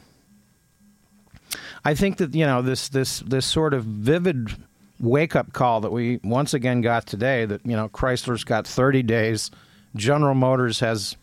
I 1.83 1.95
think 1.95 2.17
that 2.17 2.35
you 2.35 2.45
know 2.45 2.61
this 2.61 2.89
this 2.89 3.19
this 3.21 3.45
sort 3.45 3.73
of 3.73 3.85
vivid 3.85 4.55
wake 4.99 5.35
up 5.35 5.53
call 5.53 5.81
that 5.81 5.91
we 5.91 6.19
once 6.23 6.53
again 6.53 6.81
got 6.81 7.05
today 7.05 7.45
that 7.45 7.65
you 7.65 7.75
know 7.75 7.89
Chrysler's 7.89 8.43
got 8.43 8.67
30 8.67 9.01
days, 9.03 9.49
General 9.95 10.35
Motors 10.35 10.81
has 10.81 11.15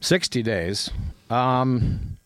60 0.00 0.42
days. 0.42 0.90
Um, 1.30 2.18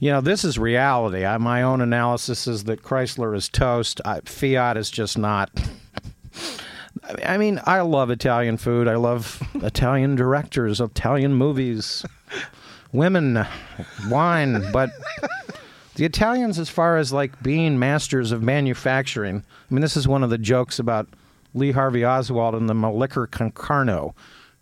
you 0.00 0.10
know, 0.10 0.20
this 0.20 0.44
is 0.44 0.58
reality. 0.58 1.24
I, 1.24 1.38
my 1.38 1.62
own 1.62 1.80
analysis 1.80 2.46
is 2.46 2.64
that 2.64 2.82
Chrysler 2.82 3.34
is 3.34 3.48
toast. 3.48 4.00
I, 4.04 4.20
Fiat 4.20 4.76
is 4.76 4.90
just 4.90 5.18
not. 5.18 5.50
I 7.24 7.38
mean, 7.38 7.60
I 7.64 7.80
love 7.80 8.10
Italian 8.10 8.58
food. 8.58 8.86
I 8.86 8.96
love 8.96 9.42
Italian 9.54 10.14
directors, 10.14 10.80
Italian 10.80 11.34
movies, 11.34 12.04
women, 12.92 13.46
wine, 14.08 14.70
but 14.72 14.90
the 15.94 16.04
Italians, 16.04 16.58
as 16.58 16.68
far 16.68 16.96
as 16.96 17.12
like 17.12 17.42
being 17.42 17.78
masters 17.78 18.30
of 18.30 18.42
manufacturing, 18.42 19.42
I 19.70 19.74
mean, 19.74 19.80
this 19.80 19.96
is 19.96 20.06
one 20.06 20.22
of 20.22 20.30
the 20.30 20.38
jokes 20.38 20.78
about 20.78 21.08
Lee 21.54 21.72
Harvey 21.72 22.04
Oswald 22.04 22.54
and 22.54 22.68
the 22.68 22.74
Mannlicher-Carcano. 22.74 24.14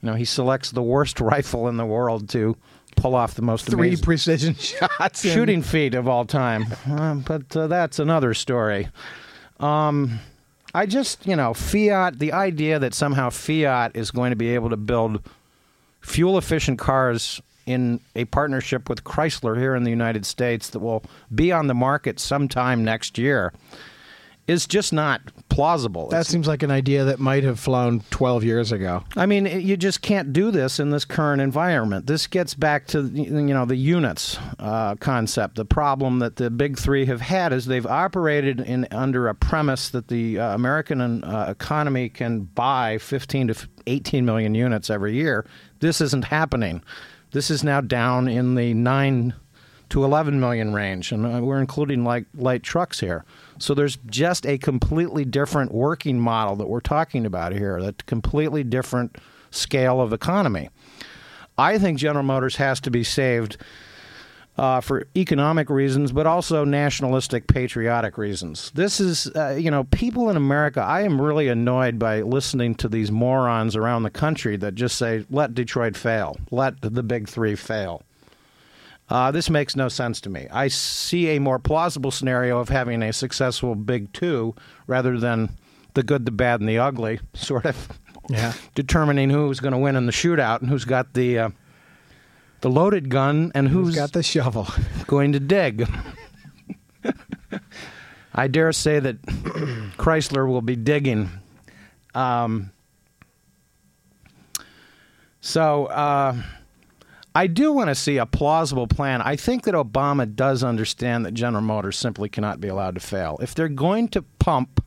You 0.02 0.06
know, 0.06 0.14
he 0.14 0.24
selects 0.24 0.70
the 0.70 0.82
worst 0.82 1.20
rifle 1.20 1.68
in 1.68 1.76
the 1.76 1.86
world 1.86 2.28
to 2.30 2.56
pull 3.06 3.14
off 3.14 3.34
the 3.34 3.42
most 3.42 3.66
three 3.66 3.88
amazing 3.88 4.04
precision 4.04 4.54
shots, 4.58 5.22
shooting 5.22 5.62
feat 5.62 5.94
of 5.94 6.08
all 6.08 6.24
time. 6.24 6.66
Uh, 6.90 7.14
but 7.14 7.56
uh, 7.56 7.66
that's 7.68 7.98
another 7.98 8.34
story. 8.34 8.88
Um, 9.60 10.18
I 10.74 10.86
just, 10.86 11.24
you 11.26 11.36
know, 11.36 11.54
Fiat, 11.54 12.18
the 12.18 12.32
idea 12.32 12.78
that 12.78 12.94
somehow 12.94 13.30
Fiat 13.30 13.92
is 13.94 14.10
going 14.10 14.30
to 14.30 14.36
be 14.36 14.48
able 14.54 14.70
to 14.70 14.76
build 14.76 15.22
fuel 16.00 16.36
efficient 16.36 16.78
cars 16.78 17.40
in 17.64 18.00
a 18.14 18.24
partnership 18.26 18.88
with 18.88 19.04
Chrysler 19.04 19.56
here 19.56 19.74
in 19.74 19.84
the 19.84 19.90
United 19.90 20.26
States 20.26 20.70
that 20.70 20.80
will 20.80 21.02
be 21.34 21.52
on 21.52 21.68
the 21.68 21.74
market 21.74 22.18
sometime 22.20 22.84
next 22.84 23.18
year 23.18 23.52
is 24.46 24.66
just 24.66 24.92
not 24.92 25.20
plausible. 25.48 26.08
That 26.08 26.18
It's- 26.18 26.28
seems 26.28 26.46
like 26.46 26.62
an 26.62 26.70
idea 26.70 27.04
that 27.04 27.18
might 27.18 27.42
have 27.42 27.58
flown 27.58 28.02
12 28.10 28.44
years 28.44 28.70
ago. 28.70 29.02
I 29.16 29.26
mean, 29.26 29.46
you 29.46 29.76
just 29.76 30.02
can't 30.02 30.32
do 30.32 30.50
this 30.52 30.78
in 30.78 30.90
this 30.90 31.04
current 31.04 31.40
environment. 31.42 32.06
This 32.06 32.26
gets 32.28 32.54
back 32.54 32.86
to 32.88 33.02
you 33.12 33.30
know 33.54 33.64
the 33.64 33.76
units 33.76 34.38
uh, 34.58 34.94
concept. 34.96 35.56
The 35.56 35.64
problem 35.64 36.20
that 36.20 36.36
the 36.36 36.50
big 36.50 36.78
three 36.78 37.06
have 37.06 37.22
had 37.22 37.52
is 37.52 37.66
they've 37.66 37.86
operated 37.86 38.60
in 38.60 38.86
under 38.92 39.26
a 39.28 39.34
premise 39.34 39.88
that 39.88 40.08
the 40.08 40.38
uh, 40.38 40.54
American 40.54 41.24
uh, 41.24 41.46
economy 41.48 42.08
can 42.08 42.42
buy 42.42 42.98
15 42.98 43.48
to 43.48 43.68
18 43.88 44.24
million 44.24 44.54
units 44.54 44.90
every 44.90 45.14
year. 45.14 45.44
This 45.80 46.00
isn't 46.00 46.26
happening. 46.26 46.82
This 47.32 47.50
is 47.50 47.64
now 47.64 47.80
down 47.80 48.28
in 48.28 48.54
the 48.54 48.74
nine 48.74 49.34
to 49.88 50.04
11 50.04 50.38
million 50.40 50.72
range, 50.74 51.12
and 51.12 51.24
uh, 51.26 51.40
we're 51.42 51.60
including 51.60 52.04
like 52.04 52.26
light 52.34 52.62
trucks 52.62 53.00
here. 53.00 53.24
So 53.58 53.74
there's 53.74 53.96
just 54.06 54.46
a 54.46 54.58
completely 54.58 55.24
different 55.24 55.72
working 55.72 56.20
model 56.20 56.56
that 56.56 56.68
we're 56.68 56.80
talking 56.80 57.26
about 57.26 57.52
here. 57.52 57.80
That 57.80 58.06
completely 58.06 58.64
different 58.64 59.16
scale 59.50 60.00
of 60.00 60.12
economy. 60.12 60.70
I 61.58 61.78
think 61.78 61.98
General 61.98 62.24
Motors 62.24 62.56
has 62.56 62.80
to 62.80 62.90
be 62.90 63.02
saved 63.02 63.56
uh, 64.58 64.80
for 64.80 65.06
economic 65.16 65.68
reasons, 65.68 66.12
but 66.12 66.26
also 66.26 66.64
nationalistic, 66.64 67.46
patriotic 67.46 68.16
reasons. 68.16 68.70
This 68.74 69.00
is, 69.00 69.26
uh, 69.34 69.56
you 69.58 69.70
know, 69.70 69.84
people 69.84 70.30
in 70.30 70.36
America. 70.36 70.80
I 70.80 71.02
am 71.02 71.20
really 71.20 71.48
annoyed 71.48 71.98
by 71.98 72.22
listening 72.22 72.74
to 72.76 72.88
these 72.88 73.10
morons 73.10 73.76
around 73.76 74.02
the 74.02 74.10
country 74.10 74.56
that 74.58 74.74
just 74.74 74.96
say, 74.96 75.24
"Let 75.30 75.54
Detroit 75.54 75.96
fail, 75.96 76.36
let 76.50 76.80
the 76.80 77.02
big 77.02 77.28
three 77.28 77.54
fail." 77.54 78.02
Uh, 79.08 79.30
this 79.30 79.48
makes 79.48 79.76
no 79.76 79.88
sense 79.88 80.20
to 80.22 80.28
me. 80.30 80.48
I 80.50 80.66
see 80.68 81.28
a 81.36 81.38
more 81.40 81.58
plausible 81.60 82.10
scenario 82.10 82.58
of 82.58 82.68
having 82.68 83.02
a 83.02 83.12
successful 83.12 83.74
big 83.76 84.12
two 84.12 84.54
rather 84.88 85.18
than 85.18 85.50
the 85.94 86.02
good, 86.02 86.24
the 86.26 86.32
bad, 86.32 86.60
and 86.60 86.68
the 86.68 86.78
ugly, 86.78 87.20
sort 87.34 87.64
of 87.66 87.88
Yeah. 88.28 88.52
determining 88.74 89.30
who's 89.30 89.60
going 89.60 89.72
to 89.72 89.78
win 89.78 89.94
in 89.94 90.06
the 90.06 90.12
shootout 90.12 90.60
and 90.60 90.68
who's 90.68 90.84
got 90.84 91.14
the 91.14 91.38
uh, 91.38 91.48
the 92.62 92.70
loaded 92.70 93.08
gun 93.10 93.52
and 93.54 93.68
who's, 93.68 93.88
Who's 93.88 93.96
got 93.96 94.12
the 94.12 94.22
shovel? 94.24 94.66
going 95.06 95.32
to 95.32 95.40
dig. 95.40 95.88
I 98.34 98.48
dare 98.48 98.72
say 98.72 98.98
that 98.98 99.22
Chrysler 99.96 100.48
will 100.48 100.62
be 100.62 100.74
digging. 100.76 101.30
Um, 102.14 102.72
so 105.40 105.86
uh, 105.86 106.36
I 107.36 107.48
do 107.48 107.70
want 107.70 107.88
to 107.88 107.94
see 107.94 108.16
a 108.16 108.24
plausible 108.24 108.86
plan. 108.86 109.20
I 109.20 109.36
think 109.36 109.64
that 109.64 109.74
Obama 109.74 110.34
does 110.34 110.64
understand 110.64 111.26
that 111.26 111.34
General 111.34 111.62
Motors 111.62 111.98
simply 111.98 112.30
cannot 112.30 112.62
be 112.62 112.68
allowed 112.68 112.94
to 112.94 113.00
fail. 113.00 113.36
If 113.42 113.54
they're 113.54 113.68
going 113.68 114.08
to 114.08 114.22
pump 114.22 114.82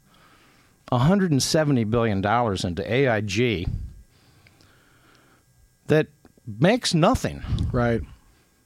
170 0.90 1.84
billion 1.84 2.22
dollars 2.22 2.64
into 2.64 2.82
AIG, 2.92 3.70
that 5.86 6.08
makes 6.48 6.96
nothing. 6.96 7.44
Right. 7.72 8.02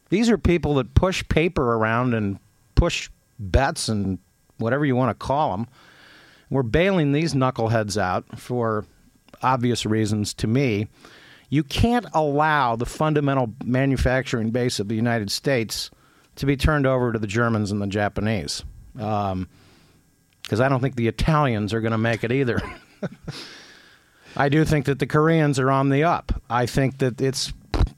These 0.07 0.29
are 0.29 0.37
people 0.37 0.75
that 0.75 0.93
push 0.93 1.27
paper 1.27 1.73
around 1.73 2.13
and 2.13 2.39
push 2.75 3.09
bets 3.37 3.89
and 3.89 4.17
whatever 4.59 4.85
you 4.85 4.95
want 4.95 5.09
to 5.09 5.25
call 5.25 5.51
them. 5.51 5.67
We're 6.49 6.63
bailing 6.63 7.11
these 7.11 7.33
knuckleheads 7.33 7.97
out 7.97 8.39
for 8.39 8.85
obvious 9.41 9.85
reasons 9.85 10.33
to 10.35 10.47
me. 10.47 10.87
You 11.53 11.63
can't 11.63 12.07
allow 12.15 12.75
the 12.75 12.87
fundamental 12.87 13.53
manufacturing 13.63 14.49
base 14.49 14.79
of 14.79 14.87
the 14.87 14.95
United 14.95 15.29
States 15.29 15.91
to 16.37 16.47
be 16.47 16.57
turned 16.57 16.87
over 16.87 17.13
to 17.13 17.19
the 17.19 17.27
Germans 17.27 17.71
and 17.71 17.79
the 17.79 17.85
Japanese. 17.85 18.63
Um, 18.99 19.47
because 20.41 20.59
I 20.59 20.67
don't 20.67 20.79
think 20.79 20.95
the 20.95 21.07
Italians 21.07 21.71
are 21.71 21.79
going 21.79 21.91
to 21.91 21.99
make 21.99 22.23
it 22.23 22.31
either. 22.31 22.59
I 24.35 24.49
do 24.49 24.65
think 24.65 24.85
that 24.85 24.97
the 24.97 25.05
Koreans 25.05 25.59
are 25.59 25.69
on 25.69 25.89
the 25.89 26.03
up. 26.03 26.41
I 26.49 26.65
think 26.65 26.97
that 26.97 27.21
it's 27.21 27.53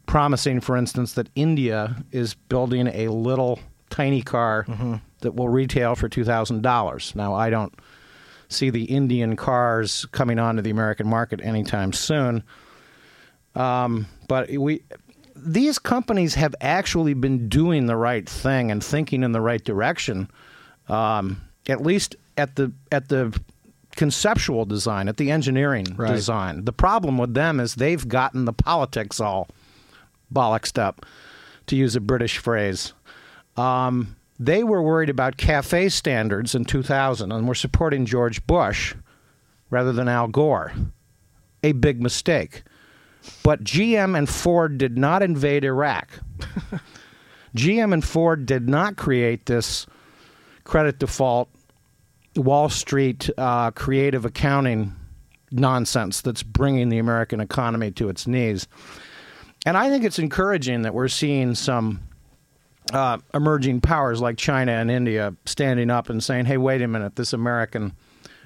promising, 0.05 0.59
for 0.59 0.75
instance, 0.75 1.13
that 1.13 1.29
India 1.33 2.03
is 2.11 2.33
building 2.33 2.87
a 2.87 3.07
little 3.07 3.61
tiny 3.89 4.21
car 4.21 4.65
mm-hmm. 4.67 4.95
that 5.21 5.33
will 5.33 5.47
retail 5.47 5.95
for 5.95 6.09
$2,000. 6.09 7.15
Now, 7.15 7.33
I 7.33 7.49
don't 7.49 7.73
see 8.49 8.69
the 8.69 8.83
Indian 8.83 9.37
cars 9.37 10.05
coming 10.11 10.39
onto 10.39 10.61
the 10.61 10.71
American 10.71 11.07
market 11.07 11.39
anytime 11.41 11.93
soon. 11.93 12.43
Um, 13.55 14.07
but 14.27 14.49
we, 14.51 14.81
these 15.35 15.79
companies 15.79 16.35
have 16.35 16.55
actually 16.61 17.13
been 17.13 17.47
doing 17.49 17.85
the 17.85 17.95
right 17.95 18.27
thing 18.27 18.71
and 18.71 18.83
thinking 18.83 19.23
in 19.23 19.31
the 19.31 19.41
right 19.41 19.63
direction, 19.63 20.29
um, 20.89 21.41
at 21.67 21.81
least 21.81 22.15
at 22.37 22.55
the 22.55 22.71
at 22.91 23.09
the 23.09 23.37
conceptual 23.95 24.65
design, 24.65 25.07
at 25.07 25.15
the 25.17 25.31
engineering 25.31 25.85
Right. 25.95 26.11
design. 26.11 26.65
The 26.65 26.73
problem 26.73 27.17
with 27.17 27.33
them 27.33 27.59
is 27.61 27.75
they've 27.75 28.05
gotten 28.07 28.43
the 28.45 28.51
politics 28.53 29.21
all 29.21 29.47
bollocksed 30.33 30.77
up, 30.77 31.05
to 31.67 31.75
use 31.77 31.95
a 31.95 32.01
British 32.01 32.37
phrase. 32.37 32.93
Um, 33.55 34.17
they 34.37 34.63
were 34.65 34.81
worried 34.81 35.09
about 35.09 35.37
cafe 35.37 35.87
standards 35.89 36.53
in 36.55 36.65
2000 36.65 37.31
and 37.31 37.47
were 37.47 37.55
supporting 37.55 38.05
George 38.05 38.45
Bush 38.45 38.93
rather 39.69 39.93
than 39.93 40.09
Al 40.09 40.27
Gore. 40.27 40.73
A 41.63 41.71
big 41.71 42.01
mistake. 42.01 42.63
But 43.43 43.63
GM 43.63 44.17
and 44.17 44.27
Ford 44.27 44.77
did 44.77 44.97
not 44.97 45.21
invade 45.23 45.63
Iraq. 45.63 46.09
GM 47.55 47.93
and 47.93 48.03
Ford 48.03 48.45
did 48.45 48.67
not 48.67 48.97
create 48.97 49.45
this 49.45 49.87
credit 50.63 50.99
default, 50.99 51.49
Wall 52.35 52.69
Street 52.69 53.29
uh, 53.37 53.71
creative 53.71 54.25
accounting 54.25 54.95
nonsense 55.51 56.21
that's 56.21 56.43
bringing 56.43 56.89
the 56.89 56.97
American 56.97 57.39
economy 57.39 57.91
to 57.91 58.09
its 58.09 58.27
knees. 58.27 58.67
And 59.65 59.77
I 59.77 59.89
think 59.89 60.03
it's 60.03 60.19
encouraging 60.19 60.81
that 60.83 60.93
we're 60.93 61.07
seeing 61.07 61.55
some 61.55 62.01
uh, 62.93 63.17
emerging 63.33 63.81
powers 63.81 64.21
like 64.21 64.37
China 64.37 64.73
and 64.73 64.91
India 64.91 65.35
standing 65.45 65.89
up 65.89 66.09
and 66.09 66.23
saying, 66.23 66.45
hey, 66.45 66.57
wait 66.57 66.81
a 66.81 66.87
minute, 66.87 67.15
this 67.15 67.33
American 67.33 67.93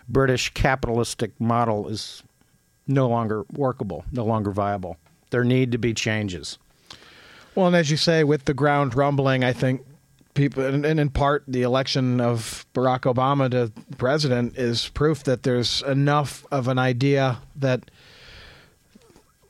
British 0.07 0.53
capitalistic 0.53 1.39
model 1.39 1.87
is 1.87 2.23
no 2.89 3.07
longer 3.07 3.45
workable, 3.53 4.03
no 4.11 4.25
longer 4.25 4.51
viable. 4.51 4.97
There 5.29 5.43
need 5.43 5.71
to 5.71 5.77
be 5.77 5.93
changes. 5.93 6.57
Well, 7.55 7.67
and 7.67 7.75
as 7.75 7.91
you 7.91 7.97
say, 7.97 8.23
with 8.23 8.45
the 8.45 8.53
ground 8.53 8.95
rumbling, 8.95 9.43
I 9.43 9.53
think 9.53 9.85
people, 10.33 10.65
and, 10.65 10.85
and 10.85 10.99
in 10.99 11.09
part, 11.09 11.43
the 11.47 11.61
election 11.61 12.19
of 12.19 12.65
Barack 12.73 13.01
Obama 13.01 13.49
to 13.51 13.71
president 13.97 14.57
is 14.57 14.89
proof 14.89 15.23
that 15.23 15.43
there's 15.43 15.81
enough 15.83 16.45
of 16.51 16.67
an 16.67 16.79
idea 16.79 17.39
that 17.55 17.91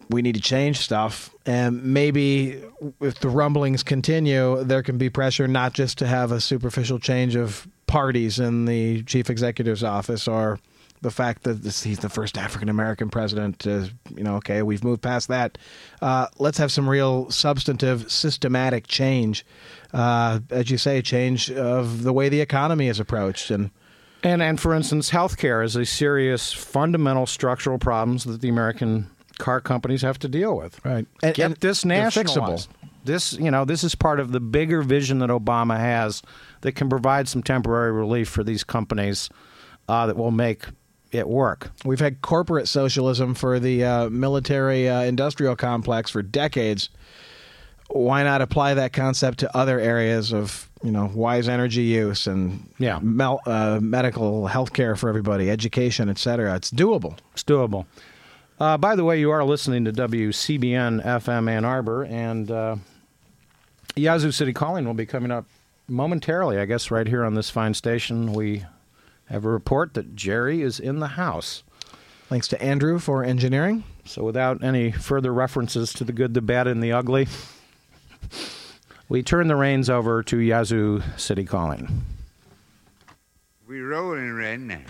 we 0.10 0.22
need 0.22 0.36
to 0.36 0.42
change 0.42 0.80
stuff. 0.80 1.34
And 1.46 1.84
maybe 1.84 2.64
if 3.00 3.20
the 3.20 3.30
rumblings 3.30 3.84
continue, 3.84 4.64
there 4.64 4.84
can 4.84 4.98
be 4.98 5.10
pressure 5.10 5.48
not 5.48 5.74
just 5.74 5.98
to 6.00 6.08
have 6.08 6.32
a 6.32 6.42
superficial 6.42 7.00
change 7.00 7.36
of 7.36 7.68
parties 7.88 8.40
in 8.40 8.66
the 8.66 9.04
chief 9.04 9.30
executive's 9.30 9.84
office 9.84 10.28
or 10.28 10.60
the 11.02 11.12
fact 11.12 11.44
that 11.44 11.64
this, 11.64 11.84
he's 11.84 12.00
the 12.00 12.10
first 12.10 12.38
African 12.38 12.70
American 12.70 13.10
president. 13.10 13.66
Uh, 13.66 13.86
you 14.16 14.24
know, 14.24 14.36
okay, 14.36 14.62
we've 14.62 14.84
moved 14.84 15.02
past 15.02 15.28
that. 15.30 15.58
Uh, 16.02 16.28
let's 16.38 16.58
have 16.58 16.72
some 16.72 16.90
real 16.90 17.30
substantive, 17.32 18.12
systematic 18.12 18.88
change. 18.88 19.46
Uh, 19.94 20.40
as 20.50 20.70
you 20.70 20.78
say, 20.78 21.02
change 21.02 21.50
of 21.52 22.04
the 22.04 22.14
way 22.14 22.30
the 22.30 22.42
economy 22.42 22.88
is 22.88 23.00
approached 23.00 23.52
and. 23.52 23.72
And 24.22 24.42
and 24.44 24.60
for 24.60 24.74
instance, 24.74 25.10
healthcare 25.12 25.64
is 25.64 25.78
a 25.78 25.86
serious 25.86 26.52
fundamental 26.52 27.26
structural 27.26 27.78
problems 27.80 28.26
that 28.26 28.42
the 28.42 28.50
American 28.50 29.10
car 29.38 29.62
companies 29.62 30.02
have 30.02 30.20
to 30.20 30.28
deal 30.28 30.58
with. 30.58 30.84
Right. 30.84 30.98
And, 30.98 31.08
And- 31.24 31.36
Get 31.36 31.62
this 31.62 31.84
they're 31.84 32.04
nationalized. 32.04 32.70
fixable. 32.70 32.74
This 33.06 33.32
you 33.34 33.50
know 33.50 33.64
this 33.64 33.82
is 33.82 33.96
part 33.96 34.20
of 34.20 34.34
the 34.34 34.42
bigger 34.42 34.82
vision 34.82 35.20
that 35.20 35.30
Obama 35.30 35.80
has 35.80 36.22
that 36.62 36.74
can 36.74 36.90
provide 36.90 37.30
some 37.30 37.42
temporary 37.42 37.94
relief 37.94 38.28
for 38.28 38.44
these 38.44 38.66
companies 38.66 39.30
uh, 39.88 40.06
that 40.08 40.18
will 40.18 40.32
make 40.32 40.66
it 41.12 41.28
work. 41.28 41.72
We've 41.84 42.00
had 42.00 42.22
corporate 42.22 42.68
socialism 42.68 43.34
for 43.34 43.60
the 43.60 43.84
uh, 43.84 44.10
military 44.10 44.88
uh, 44.88 45.02
industrial 45.02 45.56
complex 45.56 46.12
for 46.12 46.22
decades. 46.22 46.90
Why 47.88 48.22
not 48.24 48.42
apply 48.42 48.76
that 48.76 48.94
concept 48.94 49.40
to 49.40 49.58
other 49.58 49.80
areas 49.80 50.32
of 50.34 50.70
you 50.84 50.92
know 50.92 51.10
wise 51.14 51.50
energy 51.50 51.82
use 51.84 52.28
and 52.28 52.70
Yeah. 52.78 53.00
mel- 53.02 53.42
uh, 53.48 53.80
medical 53.82 54.48
health 54.48 54.74
care 54.74 54.96
for 54.96 55.10
everybody, 55.10 55.50
education, 55.50 56.08
etc. 56.10 56.56
It's 56.56 56.70
doable. 56.72 57.18
It's 57.34 57.44
doable. 57.44 57.86
Uh, 58.60 58.78
by 58.78 58.96
the 58.96 59.04
way, 59.04 59.20
you 59.20 59.32
are 59.32 59.44
listening 59.44 59.86
to 59.86 59.92
WCBN 59.94 61.04
FM 61.04 61.50
Ann 61.50 61.66
Arbor, 61.66 62.04
and 62.04 62.52
uh, 62.52 62.76
Yazoo 63.96 64.32
City 64.32 64.54
Calling 64.54 64.86
will 64.86 64.94
be 64.94 65.06
coming 65.06 65.32
up 65.32 65.46
momentarily, 65.88 66.60
I 66.60 66.66
guess, 66.66 66.92
right 66.92 67.08
here 67.08 67.24
on 67.24 67.34
this 67.36 67.50
fine 67.50 67.74
station. 67.74 68.34
We 68.34 68.66
have 69.30 69.46
a 69.46 69.50
report 69.50 69.94
that 69.94 70.16
Jerry 70.16 70.62
is 70.62 70.80
in 70.80 71.00
the 71.00 71.10
house. 71.10 71.64
Thanks 72.28 72.48
to 72.50 72.62
Andrew 72.62 73.00
for 73.00 73.24
engineering. 73.24 73.84
So, 74.06 74.24
without 74.24 74.64
any 74.64 74.92
further 74.92 75.34
references 75.34 75.94
to 75.94 76.04
the 76.04 76.12
good, 76.12 76.34
the 76.34 76.42
bad, 76.42 76.68
and 76.68 76.82
the 76.82 76.92
ugly, 76.92 77.28
we 79.08 79.24
turn 79.24 79.48
the 79.48 79.56
reins 79.56 79.90
over 79.90 80.24
to 80.24 80.38
Yazoo 80.38 81.02
City 81.18 81.44
Calling. 81.44 82.04
We 83.68 83.82
rolling 83.82 84.34
right 84.34 84.60
now. 84.60 84.82